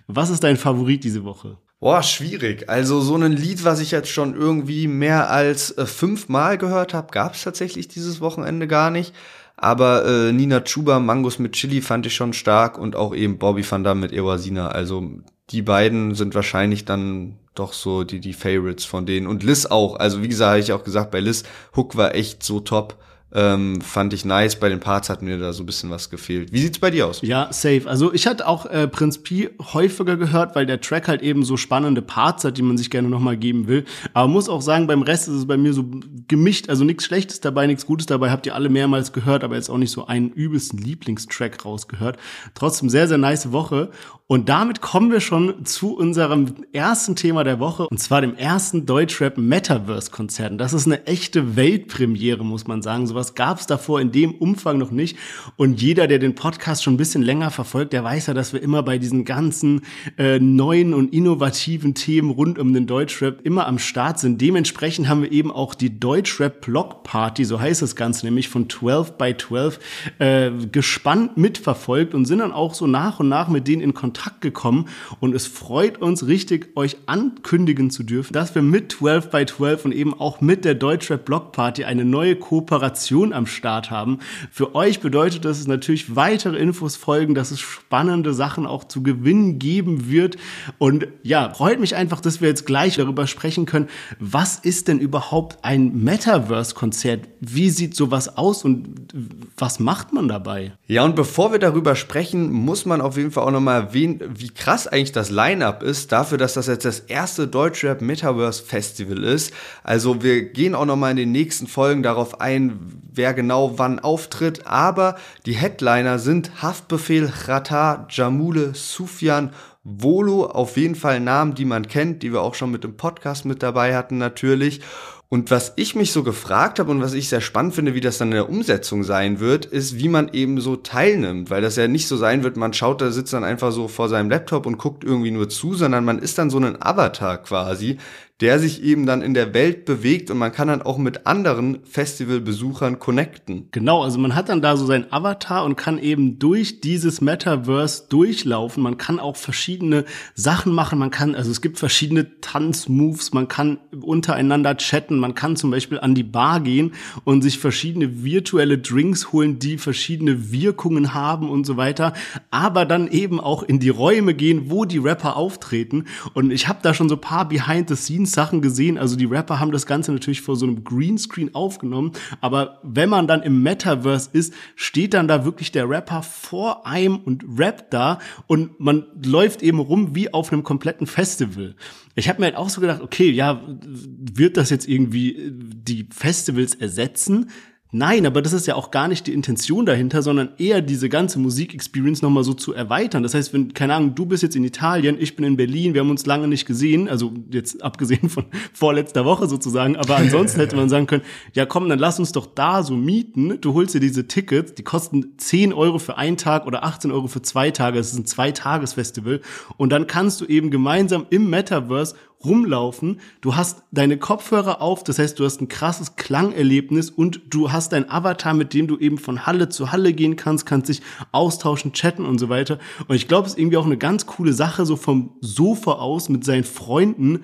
[0.07, 1.57] Was ist dein Favorit diese Woche?
[1.79, 2.69] Boah, schwierig.
[2.69, 7.11] Also so ein Lied, was ich jetzt schon irgendwie mehr als äh, fünfmal gehört habe,
[7.11, 9.13] gab es tatsächlich dieses Wochenende gar nicht.
[9.57, 13.69] Aber äh, Nina Chuba, Mangos mit Chili fand ich schon stark und auch eben Bobby
[13.69, 14.69] Van Damme mit Ewasina.
[14.69, 15.11] Also
[15.51, 19.27] die beiden sind wahrscheinlich dann doch so die, die Favorites von denen.
[19.27, 19.95] Und Liz auch.
[19.97, 21.43] Also wie gesagt, habe ich auch gesagt, bei Liz,
[21.75, 22.97] Hook war echt so top.
[23.33, 24.55] Ähm, fand ich nice.
[24.57, 26.53] Bei den Parts hat mir da so ein bisschen was gefehlt.
[26.53, 27.19] Wie sieht's bei dir aus?
[27.21, 27.81] Ja, safe.
[27.85, 31.57] Also ich hatte auch äh, Prinz P häufiger gehört, weil der Track halt eben so
[31.57, 33.83] spannende Parts hat, die man sich gerne nochmal geben will.
[34.13, 35.83] Aber muss auch sagen, beim Rest ist es bei mir so
[36.29, 36.69] gemischt.
[36.69, 38.31] Also nichts Schlechtes dabei, nichts Gutes dabei.
[38.31, 42.17] Habt ihr alle mehrmals gehört, aber jetzt auch nicht so einen übelsten Lieblingstrack rausgehört.
[42.53, 43.91] Trotzdem sehr, sehr nice Woche.
[44.27, 48.87] Und damit kommen wir schon zu unserem ersten Thema der Woche, und zwar dem ersten
[48.87, 50.51] Deutschrap Metaverse Konzert.
[50.51, 53.05] Und das ist eine echte Weltpremiere, muss man sagen.
[53.05, 55.15] Sowas gab es davor in dem Umfang noch nicht.
[55.57, 58.63] Und jeder, der den Podcast schon ein bisschen länger verfolgt, der weiß ja, dass wir
[58.63, 59.81] immer bei diesen ganzen
[60.17, 64.41] äh, neuen und innovativen Themen rund um den Deutschrap immer am Start sind.
[64.41, 68.71] Dementsprechend haben wir eben auch die Deutschrap Block Party, so heißt das Ganze, nämlich von
[68.71, 69.79] 12 by 12,
[70.17, 74.14] äh, gespannt mitverfolgt und sind dann auch so nach und nach mit denen in Kontakt
[74.15, 74.87] Kontakt gekommen
[75.19, 79.85] und es freut uns richtig, euch ankündigen zu dürfen, dass wir mit 12 by 12
[79.85, 84.19] und eben auch mit der Deutschrap Block Party eine neue Kooperation am Start haben.
[84.51, 89.59] Für euch bedeutet das natürlich weitere Infos folgen, dass es spannende Sachen auch zu gewinnen
[89.59, 90.37] geben wird
[90.77, 93.89] und ja, freut mich einfach, dass wir jetzt gleich darüber sprechen können,
[94.19, 97.27] was ist denn überhaupt ein Metaverse-Konzert?
[97.41, 99.13] Wie sieht sowas aus und
[99.57, 100.71] was macht man dabei?
[100.87, 104.19] Ja, und bevor wir darüber sprechen, muss man auf jeden Fall auch nochmal erwähnen, wie,
[104.39, 109.23] wie krass eigentlich das Line-Up ist, dafür, dass das jetzt das erste Deutschrap Metaverse Festival
[109.23, 109.53] ist.
[109.83, 114.67] Also wir gehen auch nochmal in den nächsten Folgen darauf ein, wer genau wann auftritt.
[114.67, 119.51] Aber die Headliner sind Haftbefehl, Rata, Jamule, Sufjan,
[119.83, 123.45] Volo, auf jeden Fall Namen, die man kennt, die wir auch schon mit dem Podcast
[123.45, 124.81] mit dabei hatten natürlich.
[125.27, 128.19] Und was ich mich so gefragt habe und was ich sehr spannend finde, wie das
[128.19, 131.49] dann in der Umsetzung sein wird, ist, wie man eben so teilnimmt.
[131.49, 134.07] Weil das ja nicht so sein wird, man schaut da, sitzt dann einfach so vor
[134.07, 137.97] seinem Laptop und guckt irgendwie nur zu, sondern man ist dann so ein Avatar quasi,
[138.41, 141.79] der sich eben dann in der Welt bewegt und man kann dann auch mit anderen
[141.85, 143.69] Festivalbesuchern connecten.
[143.71, 148.07] Genau, also man hat dann da so sein Avatar und kann eben durch dieses Metaverse
[148.09, 148.83] durchlaufen.
[148.83, 150.99] Man kann auch verschiedene Sachen machen.
[150.99, 153.31] Man kann, also es gibt verschiedene Tanzmoves.
[153.31, 155.17] Man kann untereinander chatten.
[155.17, 159.77] Man kann zum Beispiel an die Bar gehen und sich verschiedene virtuelle Drinks holen, die
[159.77, 162.11] verschiedene Wirkungen haben und so weiter.
[162.51, 166.03] Aber dann eben auch in die Räume gehen, wo die Rapper auftreten.
[166.33, 168.97] Und ich habe da schon so paar Behind the Scenes Sachen gesehen.
[168.97, 172.11] Also die Rapper haben das Ganze natürlich vor so einem Greenscreen aufgenommen.
[172.41, 177.17] Aber wenn man dann im Metaverse ist, steht dann da wirklich der Rapper vor einem
[177.17, 181.75] und rappt da und man läuft eben rum wie auf einem kompletten Festival.
[182.15, 186.75] Ich habe mir halt auch so gedacht, okay, ja, wird das jetzt irgendwie die Festivals
[186.75, 187.49] ersetzen?
[187.97, 191.39] Nein, aber das ist ja auch gar nicht die Intention dahinter, sondern eher diese ganze
[191.39, 193.23] Musikexperience nochmal so zu erweitern.
[193.23, 196.01] Das heißt, wenn, keine Ahnung, du bist jetzt in Italien, ich bin in Berlin, wir
[196.01, 200.75] haben uns lange nicht gesehen, also jetzt abgesehen von vorletzter Woche sozusagen, aber ansonsten hätte
[200.75, 201.23] man sagen können,
[201.53, 203.61] ja komm, dann lass uns doch da so mieten.
[203.61, 207.27] Du holst dir diese Tickets, die kosten 10 Euro für einen Tag oder 18 Euro
[207.27, 207.97] für zwei Tage.
[207.97, 209.39] Das ist ein Zwei-Tages-Festival.
[209.77, 212.15] Und dann kannst du eben gemeinsam im Metaverse
[212.45, 213.19] rumlaufen.
[213.41, 217.91] Du hast deine Kopfhörer auf, das heißt, du hast ein krasses Klangerlebnis und du hast
[217.91, 221.93] dein Avatar, mit dem du eben von Halle zu Halle gehen kannst, kannst dich austauschen,
[221.93, 222.79] chatten und so weiter.
[223.07, 226.29] Und ich glaube, es ist irgendwie auch eine ganz coole Sache, so vom Sofa aus
[226.29, 227.41] mit seinen Freunden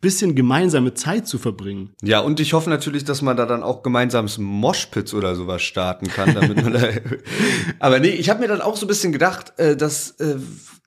[0.00, 1.94] bisschen gemeinsame Zeit zu verbringen.
[2.02, 6.08] Ja, und ich hoffe natürlich, dass man da dann auch gemeinsames Moshpits oder sowas starten
[6.08, 6.88] kann, damit man da
[7.78, 10.36] Aber nee, ich habe mir dann auch so ein bisschen gedacht, äh, dass äh,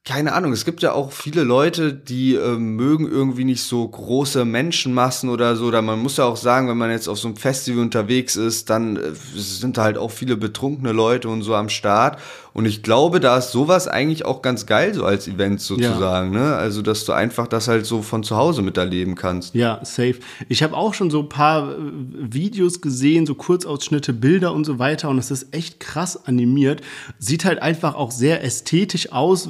[0.04, 4.46] keine Ahnung, es gibt ja auch viele Leute, die äh, mögen irgendwie nicht so große
[4.46, 5.66] Menschenmassen oder so.
[5.66, 8.72] Oder man muss ja auch sagen, wenn man jetzt auf so einem Festival unterwegs ist,
[8.72, 12.18] dann äh, sind da halt auch viele betrunkene Leute und so am Start.
[12.54, 16.34] Und ich glaube, da ist sowas eigentlich auch ganz geil, so als Event sozusagen.
[16.34, 16.40] Ja.
[16.40, 16.56] Ne?
[16.56, 19.56] Also, dass du einfach das halt so von zu Hause miterleben kannst.
[19.56, 20.16] Ja, safe.
[20.50, 24.80] Ich habe auch schon so ein paar äh, Videos gesehen, so Kurzausschnitte, Bilder und so
[24.80, 25.10] weiter.
[25.10, 26.82] Und es ist echt krass animiert.
[27.20, 29.48] Sieht halt einfach auch sehr ästhetisch aus.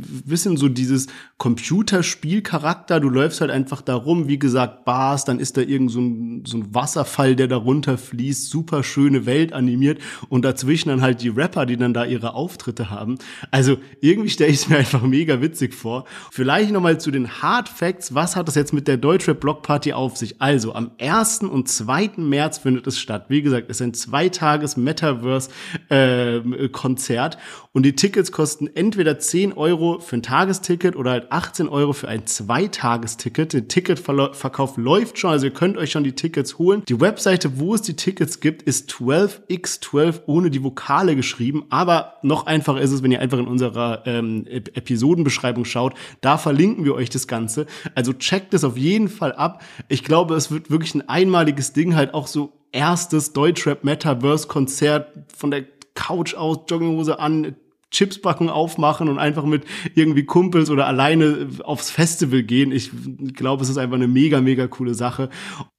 [0.00, 3.00] Bisschen so dieses Computerspielcharakter.
[3.00, 6.44] Du läufst halt einfach da rum, wie gesagt, Bars, dann ist da irgend so ein,
[6.46, 8.48] so ein Wasserfall, der darunter fließt.
[8.48, 10.00] Super schöne Welt animiert.
[10.28, 13.18] Und dazwischen dann halt die Rapper, die dann da ihre Auftritte haben.
[13.50, 16.04] Also irgendwie stelle ich es mir einfach mega witzig vor.
[16.30, 18.14] Vielleicht nochmal zu den Hard Facts.
[18.14, 20.40] Was hat das jetzt mit der Deutsche Block Party auf sich?
[20.40, 21.40] Also am 1.
[21.40, 22.12] und 2.
[22.16, 23.26] März findet es statt.
[23.28, 27.34] Wie gesagt, es ist ein zweitages Metaverse-Konzert.
[27.34, 27.38] Äh,
[27.72, 32.08] und die Tickets kosten entweder 10 Euro für ein Tagesticket oder halt 18 Euro für
[32.08, 33.52] ein Zweitagesticket.
[33.52, 36.82] Der Ticketverkauf läuft schon, also ihr könnt euch schon die Tickets holen.
[36.88, 42.46] Die Webseite, wo es die Tickets gibt, ist 12x12 ohne die Vokale geschrieben, aber noch
[42.46, 45.94] einfacher ist es, wenn ihr einfach in unserer ähm, Episodenbeschreibung schaut.
[46.20, 47.66] Da verlinken wir euch das Ganze.
[47.94, 49.62] Also checkt es auf jeden Fall ab.
[49.88, 55.08] Ich glaube, es wird wirklich ein einmaliges Ding, halt auch so erstes Deutschrap Metaverse Konzert
[55.36, 55.64] von der
[55.94, 57.54] Couch aus, Jogginghose an,
[57.92, 59.64] Chipsbacken aufmachen und einfach mit
[59.94, 62.72] irgendwie Kumpels oder alleine aufs Festival gehen.
[62.72, 62.90] Ich
[63.34, 65.28] glaube, es ist einfach eine mega, mega coole Sache.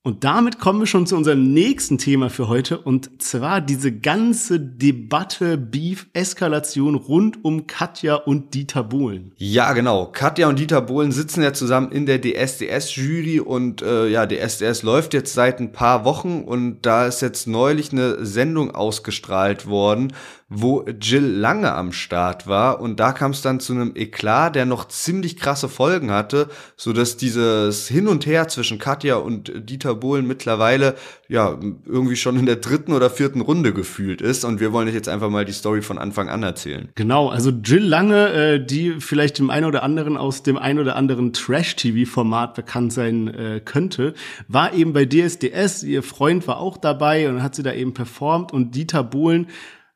[0.05, 4.59] Und damit kommen wir schon zu unserem nächsten Thema für heute und zwar diese ganze
[4.59, 9.31] Debatte, Beef, Eskalation rund um Katja und Dieter Bohlen.
[9.37, 10.07] Ja, genau.
[10.11, 15.13] Katja und Dieter Bohlen sitzen ja zusammen in der DSDS-Jury und äh, ja, DSDS läuft
[15.13, 20.11] jetzt seit ein paar Wochen und da ist jetzt neulich eine Sendung ausgestrahlt worden,
[20.49, 24.65] wo Jill Lange am Start war und da kam es dann zu einem Eklat, der
[24.65, 29.95] noch ziemlich krasse Folgen hatte, so dass dieses Hin und Her zwischen Katja und Dieter
[29.95, 30.95] Bohlen mittlerweile
[31.27, 34.45] ja irgendwie schon in der dritten oder vierten Runde gefühlt ist.
[34.45, 36.89] Und wir wollen euch jetzt einfach mal die Story von Anfang an erzählen.
[36.95, 40.95] Genau, also Jill Lange, äh, die vielleicht dem einen oder anderen aus dem einen oder
[40.95, 44.13] anderen Trash-TV-Format bekannt sein äh, könnte,
[44.47, 45.83] war eben bei DSDS.
[45.83, 48.51] Ihr Freund war auch dabei und hat sie da eben performt.
[48.51, 49.47] Und Dieter Bohlen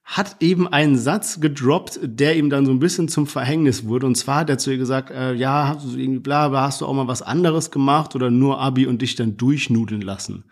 [0.07, 4.05] hat eben einen Satz gedroppt, der ihm dann so ein bisschen zum Verhängnis wurde.
[4.05, 6.79] Und zwar hat er zu ihr gesagt, äh, ja, hast du irgendwie bla, bla, hast
[6.79, 10.45] du auch mal was anderes gemacht oder nur Abi und dich dann durchnudeln lassen.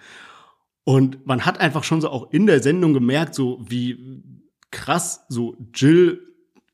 [0.83, 4.21] Und man hat einfach schon so auch in der Sendung gemerkt, so wie
[4.71, 6.19] krass so Jill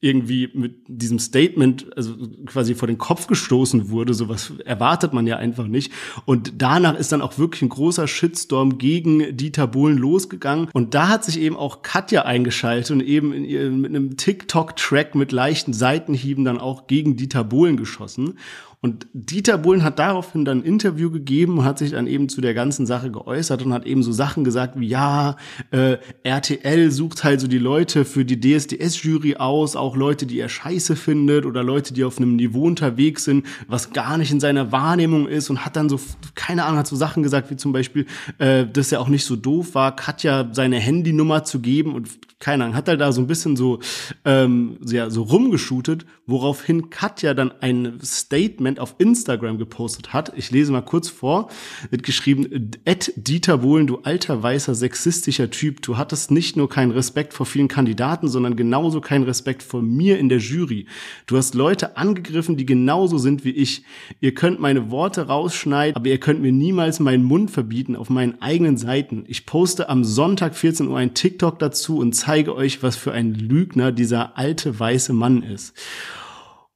[0.02, 2.16] irgendwie mit diesem Statement also
[2.48, 4.16] quasi vor den Kopf gestoßen wurde.
[4.16, 5.92] Sowas erwartet man ja einfach nicht.
[6.26, 10.70] Und danach ist dann auch wirklich ein großer Shitstorm gegen Dieter Bohlen losgegangen.
[10.74, 15.32] Und da hat sich eben auch Katja eingeschaltet und eben ihr, mit einem TikTok-Track mit
[15.32, 18.40] leichten Seitenhieben dann auch gegen Dieter Bohlen geschossen.
[18.84, 22.42] Und Dieter Bohlen hat daraufhin dann ein Interview gegeben und hat sich dann eben zu
[22.42, 25.36] der ganzen Sache geäußert und hat eben so Sachen gesagt wie, ja,
[25.70, 30.50] äh, RTL sucht halt so die Leute für die DSDS-Jury aus, auch Leute, die er
[30.50, 34.72] scheiße findet oder Leute, die auf einem Niveau unterwegs sind, was gar nicht in seiner
[34.72, 36.00] Wahrnehmung ist und hat dann so,
[36.34, 38.08] keine Ahnung, hat so Sachen gesagt wie zum Beispiel,
[38.40, 42.10] äh, dass er auch nicht so doof war, Katja seine Handynummer zu geben und
[42.42, 43.80] keine Ahnung, hat er da so ein bisschen so,
[44.26, 50.34] ähm, ja, so rumgeschootet, woraufhin Katja dann ein Statement Statement auf Instagram gepostet hat.
[50.36, 51.50] Ich lese mal kurz vor.
[51.90, 55.82] Wird geschrieben, Ed Dieter Bohlen, du alter, weißer, sexistischer Typ.
[55.82, 60.18] Du hattest nicht nur keinen Respekt vor vielen Kandidaten, sondern genauso keinen Respekt vor mir
[60.18, 60.86] in der Jury.
[61.28, 63.84] Du hast Leute angegriffen, die genauso sind wie ich.
[64.20, 68.42] Ihr könnt meine Worte rausschneiden, aber ihr könnt mir niemals meinen Mund verbieten auf meinen
[68.42, 69.24] eigenen Seiten.
[69.28, 73.34] Ich poste am Sonntag 14 Uhr ein TikTok dazu und zeige euch, was für ein
[73.34, 75.74] Lügner dieser alte weiße Mann ist.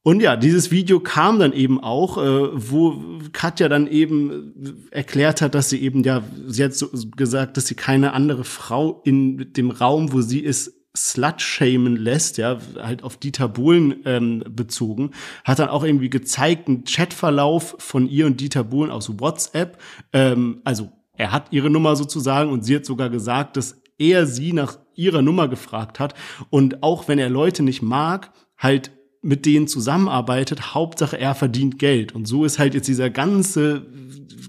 [0.02, 3.02] Und ja, dieses Video kam dann eben auch, äh, wo
[3.32, 7.74] Katja dann eben erklärt hat, dass sie eben, ja, sie hat so gesagt, dass sie
[7.74, 13.48] keine andere Frau in dem Raum, wo sie ist, slut-shamen lässt, ja, halt auf Dieter
[13.48, 15.10] Bohlen ähm, bezogen,
[15.44, 19.76] hat dann auch irgendwie gezeigt, einen Chatverlauf von ihr und Dieter Bohlen aus WhatsApp.
[20.12, 24.52] Ähm, also er hat ihre Nummer sozusagen und sie hat sogar gesagt, dass er sie
[24.52, 26.14] nach ihrer Nummer gefragt hat.
[26.50, 28.90] Und auch wenn er Leute nicht mag, halt
[29.22, 32.14] mit denen zusammenarbeitet, Hauptsache er verdient Geld.
[32.14, 33.86] Und so ist halt jetzt dieser ganze,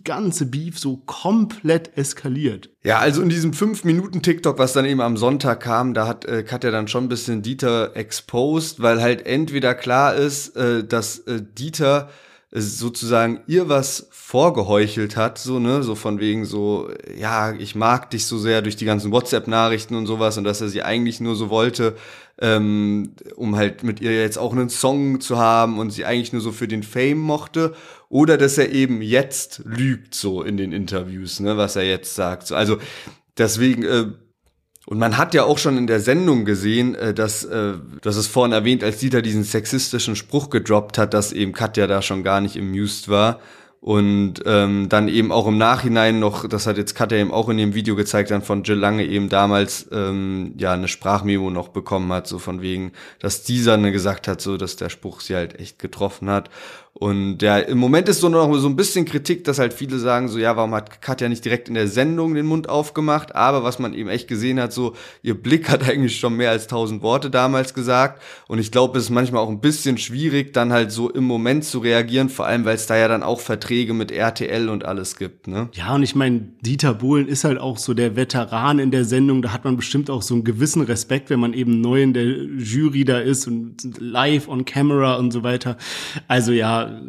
[0.03, 2.69] ganze Beef so komplett eskaliert.
[2.83, 6.69] Ja, also in diesem 5-Minuten-TikTok, was dann eben am Sonntag kam, da hat äh, Katja
[6.69, 12.09] dann schon ein bisschen Dieter exposed, weil halt entweder klar ist, äh, dass äh, Dieter
[12.59, 18.25] sozusagen ihr was vorgeheuchelt hat, so, ne, so von wegen so, ja, ich mag dich
[18.25, 21.49] so sehr durch die ganzen WhatsApp-Nachrichten und sowas und dass er sie eigentlich nur so
[21.49, 21.95] wollte,
[22.39, 26.41] ähm, um halt mit ihr jetzt auch einen Song zu haben und sie eigentlich nur
[26.41, 27.73] so für den Fame mochte
[28.09, 32.47] oder dass er eben jetzt lügt so in den Interviews, ne, was er jetzt sagt.
[32.47, 32.77] So, also
[33.37, 34.05] deswegen äh,
[34.89, 38.27] und man hat ja auch schon in der Sendung gesehen, äh, dass, äh, das ist
[38.27, 42.39] vorhin erwähnt, als Dieter diesen sexistischen Spruch gedroppt hat, dass eben Katja da schon gar
[42.39, 43.41] nicht amused war.
[43.79, 47.57] Und ähm, dann eben auch im Nachhinein noch, das hat jetzt Katja eben auch in
[47.57, 52.11] dem Video gezeigt, dann von Jill Lange eben damals ähm, ja eine Sprachmemo noch bekommen
[52.11, 55.59] hat, so von wegen, dass dieser ne gesagt hat, so dass der Spruch sie halt
[55.59, 56.49] echt getroffen hat.
[56.99, 60.29] Und ja, im Moment ist so noch so ein bisschen Kritik, dass halt viele sagen
[60.29, 63.35] so, ja, warum hat Katja nicht direkt in der Sendung den Mund aufgemacht?
[63.35, 66.65] Aber was man eben echt gesehen hat, so, ihr Blick hat eigentlich schon mehr als
[66.65, 68.19] tausend Worte damals gesagt.
[68.47, 71.65] Und ich glaube, es ist manchmal auch ein bisschen schwierig, dann halt so im Moment
[71.65, 75.17] zu reagieren, vor allem, weil es da ja dann auch Verträge mit RTL und alles
[75.17, 75.69] gibt, ne?
[75.73, 79.41] Ja, und ich meine, Dieter Bohlen ist halt auch so der Veteran in der Sendung.
[79.41, 82.25] Da hat man bestimmt auch so einen gewissen Respekt, wenn man eben neu in der
[82.25, 85.75] Jury da ist und live on camera und so weiter.
[86.29, 87.01] Also ja,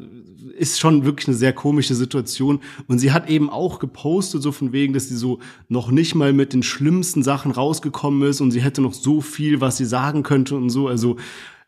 [0.56, 2.58] ist schon wirklich eine sehr komische Situation.
[2.88, 5.38] Und sie hat eben auch gepostet, so von wegen, dass sie so
[5.68, 9.60] noch nicht mal mit den schlimmsten Sachen rausgekommen ist und sie hätte noch so viel,
[9.60, 10.88] was sie sagen könnte und so.
[10.88, 11.16] Also,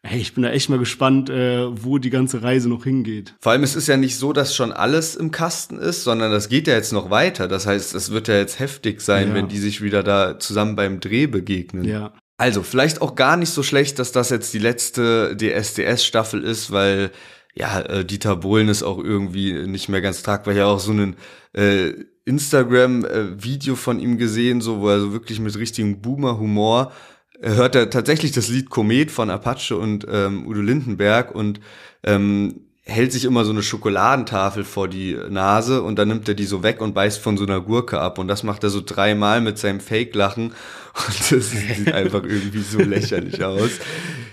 [0.03, 3.35] Hey, ich bin da echt mal gespannt, äh, wo die ganze Reise noch hingeht.
[3.41, 6.49] Vor allem, es ist ja nicht so, dass schon alles im Kasten ist, sondern das
[6.49, 7.49] geht ja jetzt noch weiter.
[7.49, 9.35] Das heißt, es wird ja jetzt heftig sein, ja.
[9.35, 11.85] wenn die sich wieder da zusammen beim Dreh begegnen.
[11.85, 12.15] Ja.
[12.39, 17.11] Also, vielleicht auch gar nicht so schlecht, dass das jetzt die letzte DSDS-Staffel ist, weil
[17.55, 20.55] ja, äh, Dieter Bohlen ist auch irgendwie nicht mehr ganz tragbar.
[20.55, 21.17] Ich habe auch so ein
[21.53, 21.93] äh,
[22.25, 27.01] Instagram-Video von ihm gesehen, so wo er so wirklich mit richtigem Boomer-Humor äh,
[27.41, 31.61] hört er tatsächlich das Lied Komet von Apache und ähm, Udo Lindenberg und
[32.03, 32.61] ähm,
[32.91, 36.63] hält sich immer so eine Schokoladentafel vor die Nase und dann nimmt er die so
[36.63, 38.19] weg und beißt von so einer Gurke ab.
[38.19, 40.53] Und das macht er so dreimal mit seinem Fake-Lachen.
[41.07, 43.71] Und das sieht einfach irgendwie so lächerlich aus.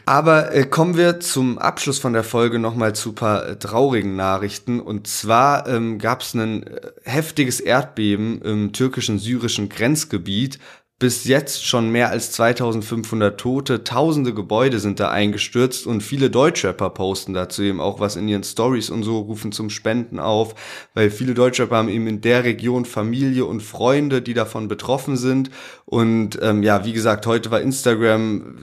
[0.08, 4.80] Aber äh, kommen wir zum Abschluss von der Folge nochmal zu paar äh, traurigen Nachrichten.
[4.80, 10.58] Und zwar ähm, gab es ein äh, heftiges Erdbeben im türkischen syrischen Grenzgebiet,
[11.00, 16.90] bis jetzt schon mehr als 2500 Tote, tausende Gebäude sind da eingestürzt und viele Deutschrapper
[16.90, 20.56] posten dazu eben auch was in ihren Stories und so, rufen zum Spenden auf,
[20.96, 25.52] weil viele Deutschrapper haben eben in der Region Familie und Freunde, die davon betroffen sind
[25.90, 28.58] und ähm, ja, wie gesagt, heute war Instagram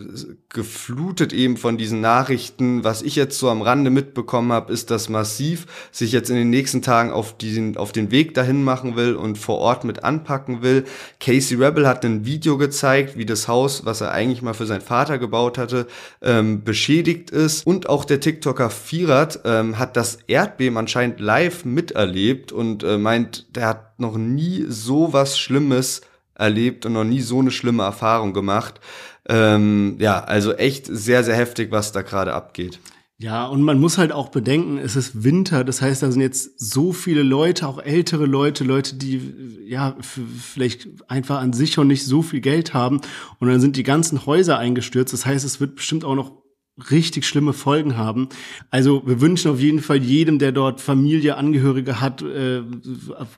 [0.50, 2.84] geflutet eben von diesen Nachrichten.
[2.84, 6.50] Was ich jetzt so am Rande mitbekommen habe, ist, dass Massiv sich jetzt in den
[6.50, 10.60] nächsten Tagen auf, diesen, auf den Weg dahin machen will und vor Ort mit anpacken
[10.60, 10.84] will.
[11.18, 15.18] Casey Rebel hat Video gezeigt, wie das Haus, was er eigentlich mal für seinen Vater
[15.18, 15.86] gebaut hatte,
[16.22, 17.66] ähm, beschädigt ist.
[17.66, 23.56] Und auch der TikToker Firat ähm, hat das Erdbeben anscheinend live miterlebt und äh, meint,
[23.56, 26.02] der hat noch nie so was Schlimmes
[26.34, 28.80] erlebt und noch nie so eine schlimme Erfahrung gemacht.
[29.28, 32.78] Ähm, ja, also echt sehr, sehr heftig, was da gerade abgeht.
[33.18, 36.58] Ja, und man muss halt auch bedenken, es ist Winter, das heißt, da sind jetzt
[36.58, 42.04] so viele Leute, auch ältere Leute, Leute, die ja vielleicht einfach an sich schon nicht
[42.04, 43.00] so viel Geld haben
[43.38, 45.12] und dann sind die ganzen Häuser eingestürzt.
[45.12, 46.43] Das heißt, es wird bestimmt auch noch
[46.90, 48.28] richtig schlimme Folgen haben.
[48.70, 52.62] Also wir wünschen auf jeden Fall jedem, der dort Familie, Angehörige hat, äh,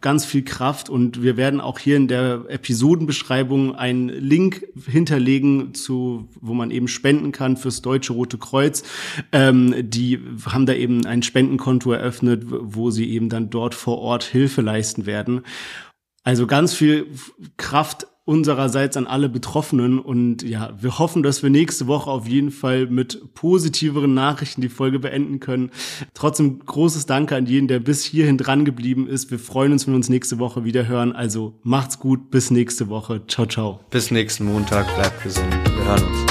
[0.01, 6.29] ganz viel Kraft und wir werden auch hier in der Episodenbeschreibung einen Link hinterlegen zu,
[6.41, 8.85] wo man eben spenden kann fürs Deutsche Rote Kreuz.
[9.33, 14.25] Ähm, die haben da eben ein Spendenkonto eröffnet, wo sie eben dann dort vor Ort
[14.25, 15.43] Hilfe leisten werden.
[16.25, 17.07] Also ganz viel
[17.59, 19.99] Kraft unsererseits an alle Betroffenen.
[19.99, 24.69] Und ja, wir hoffen, dass wir nächste Woche auf jeden Fall mit positiveren Nachrichten die
[24.69, 25.71] Folge beenden können.
[26.13, 29.31] Trotzdem großes Danke an jeden, der bis hierhin dran geblieben ist.
[29.31, 31.13] Wir freuen uns, wenn wir uns nächste Woche wieder hören.
[31.13, 33.23] Also macht's gut, bis nächste Woche.
[33.29, 33.81] Ciao, ciao.
[33.91, 35.47] Bis nächsten Montag, bleibt gesund.
[35.77, 36.26] Wir hören uns.